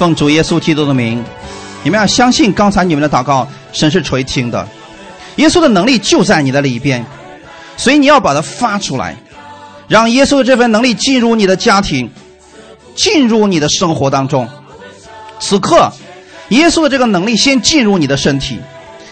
[0.00, 1.22] 奉主耶稣基督的名，
[1.82, 4.66] 你们要相信刚才你们的祷告，神是垂听的。
[5.36, 7.04] 耶稣的能力就在你的里边，
[7.76, 9.14] 所以你要把它发出来，
[9.88, 12.10] 让耶稣的这份能力进入你的家庭，
[12.94, 14.48] 进入你的生活当中。
[15.38, 15.92] 此刻，
[16.48, 18.58] 耶稣的这个能力先进入你的身体，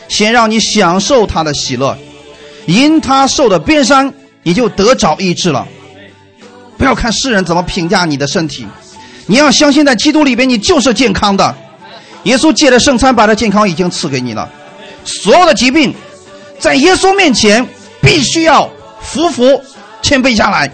[0.09, 1.99] 先让你享受他的喜乐，
[2.64, 4.11] 因他受的鞭伤，
[4.43, 5.68] 你就得着医治了。
[6.78, 8.66] 不要看世人怎么评价你的身体。
[9.29, 11.55] 你要相信，在基督里边，你就是健康的。
[12.24, 14.49] 耶稣借着圣餐，把这健康已经赐给你了。
[15.05, 15.95] 所有的疾病，
[16.59, 17.66] 在耶稣面前，
[18.01, 18.68] 必须要
[19.03, 19.62] 服服
[20.01, 20.70] 谦卑下来。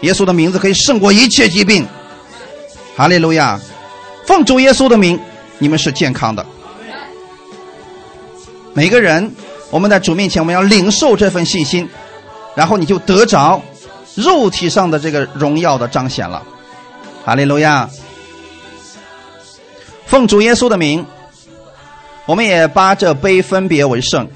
[0.00, 1.86] 耶稣的名字可以胜过一切疾病。
[2.96, 3.60] 哈利路亚！
[4.26, 5.20] 奉主耶稣的名，
[5.58, 6.44] 你们是健康的。
[8.72, 9.30] 每个人，
[9.70, 11.86] 我们在主面前，我们要领受这份信心，
[12.54, 13.60] 然后你就得着
[14.14, 16.42] 肉体上的这个荣耀的彰显了。
[17.24, 17.88] 哈利路亚！
[20.06, 21.06] 奉主耶稣的名，
[22.26, 24.28] 我们也把这杯分别为圣。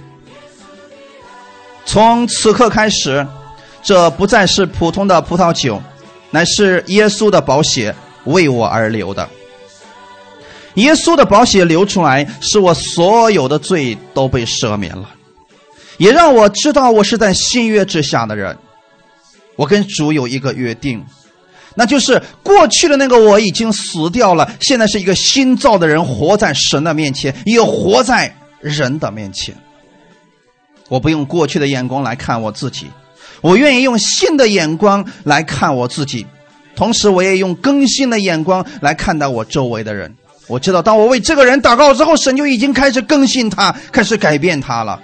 [1.84, 3.26] 从此刻开始，
[3.82, 5.82] 这不再是普通的葡萄酒，
[6.30, 9.28] 乃是耶稣的宝血为我而流的。
[10.74, 15.10] 耶稣的宝血流出来，使我所有的罪都被赦免了，
[15.98, 18.56] 也让我知道我是在新约之下的人。
[19.56, 21.04] 我跟主有一个约定。
[21.76, 29.54] 那就是过去的那个我已经死掉了，现在是一个新造的人，活在神的面前，也活在人的面前。
[30.88, 32.86] 我不用过去的眼光来看我自己，
[33.42, 36.26] 我愿意用新的眼光来看我自己，
[36.74, 40.14] 同时我也用更新的眼光来看待我周围的人。
[40.48, 44.98] 我知道，当我为这个人祷告之后，神就已经开始更新他，开始改变他了。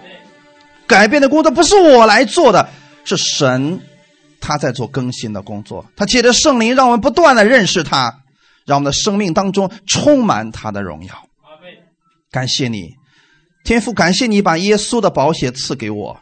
[0.87, 2.68] 改变的工作不是我来做的，
[3.05, 3.81] 是神。
[4.43, 8.12] 他在做更新的工作，他借着圣灵让我们不断的认识他，
[8.66, 11.14] 让我们的生命当中充满他的荣耀。
[12.30, 12.97] 感谢你，
[13.64, 16.18] 天父，感谢你把耶稣的宝血赐给我，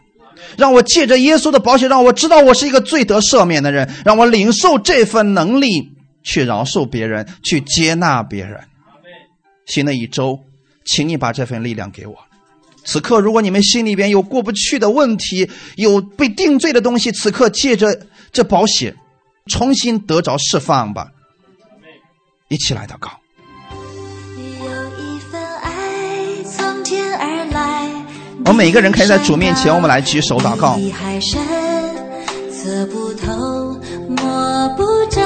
[0.58, 5.90] 让我借着耶稣的宝血，让我知道我是一个罪得赦免的人，让我领受这份能力
[6.22, 8.60] 去饶恕别人，去接纳别人。
[9.66, 10.40] 新的一周，
[10.84, 12.16] 请你把这份力量给我。
[12.82, 17.86] 此刻，如果你们心里边有过不去的问题，有被定罪的东西，此刻借着
[18.32, 18.94] 这保险，
[19.46, 21.08] 重新得着释放吧。
[22.48, 23.10] 一起来祷告。
[24.36, 24.64] 有
[24.98, 27.88] 一份爱从天而来，
[28.44, 30.78] 我们每个人可以在主面前，我们来举手祷告。
[30.92, 31.40] 海深，
[32.50, 35.20] 测不透，摸不着，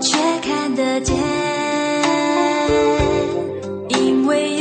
[0.00, 1.14] 却看得见。
[3.88, 4.53] 因为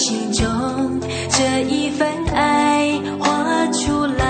[0.00, 0.98] 心中
[1.28, 3.26] 这一份爱活
[3.70, 4.24] 出来。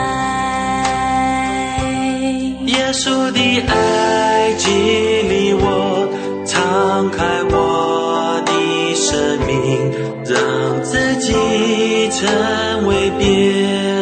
[2.66, 4.68] 耶稣的爱激
[5.28, 6.08] 励我，
[6.44, 8.52] 敞开我的
[8.96, 9.92] 生命，
[10.26, 11.32] 让自己
[12.10, 13.22] 成为别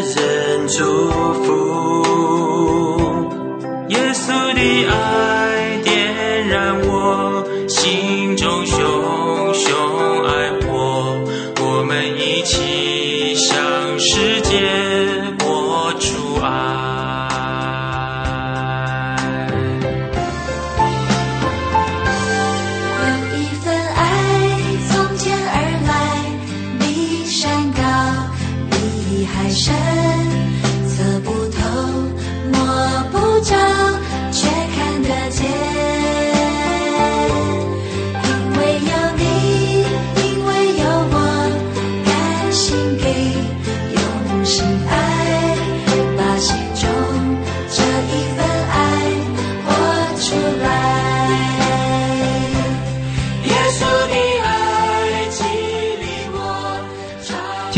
[0.01, 1.08] 人主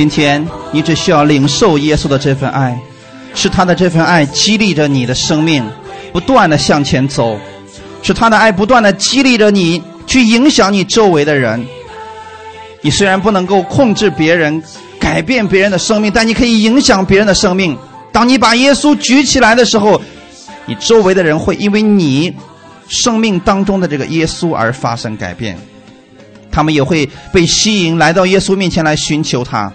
[0.01, 2.75] 今天你只需要领受耶稣的这份爱，
[3.35, 5.63] 是他的这份爱激励着你的生命，
[6.11, 7.39] 不断的向前走，
[8.01, 11.63] 是他的爱不断的激励着你去影响你周围的人。
[12.81, 14.63] 你虽然不能够控制别人、
[14.99, 17.77] 改变别人的生命，但你可以影响别人的生命。
[18.11, 20.01] 当你把耶稣举起来的时候，
[20.65, 22.35] 你周围的人会因为你
[22.89, 25.59] 生命当中的这个耶稣而发生改变，
[26.51, 29.71] 他们也会被吸引来到耶稣面前来寻求他。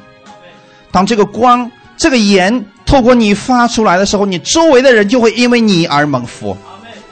[0.96, 6.56] 当这个光、这个盐透过你发出来的时候，你周围的人就会因为你而蒙福，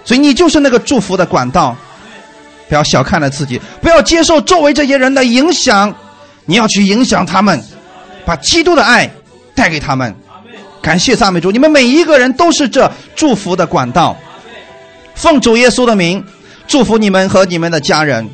[0.06, 1.76] 所以你就是那个祝福的管道。
[2.70, 5.94] 不要小看了自己，不要接受周围这些人的影响，
[6.46, 7.62] 你要去影响他们，
[8.24, 9.12] 把基督的爱
[9.54, 10.16] 带给他们。
[10.82, 14.16] 感谢赞美主，你们每一个人都是这祝福的管道。
[15.14, 16.24] 奉主耶稣的名，
[16.70, 18.26] 祝福你们和你们的家人。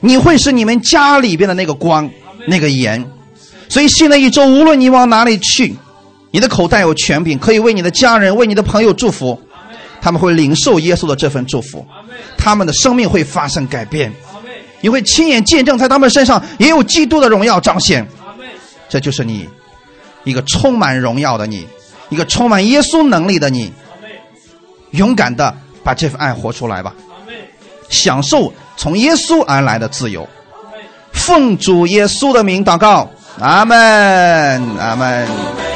[0.00, 2.08] 你会是你们家里边的那个光，
[2.46, 3.06] 那个盐。
[3.72, 5.74] 所以新的一周，无论你往哪里去，
[6.30, 9.40] 你的口袋有权柄，可以为你的家人、为你的朋友祝福。
[9.98, 11.86] 他们会领受耶稣的这份祝福，
[12.36, 14.12] 他们的生命会发生改变。
[14.82, 18.06] 你会亲眼见证，在他们身上也有基督的荣耀彰显。
[18.90, 19.48] 这就是你，
[20.24, 21.66] 一个充满荣耀的你，
[22.10, 23.72] 一个充满耶稣能力的你。
[24.90, 26.94] 勇敢的把这份爱活出来吧，
[27.88, 30.28] 享受从耶稣而来的自由。
[31.14, 33.08] 奉主耶稣的名祷告，
[33.40, 35.71] 阿门，阿门。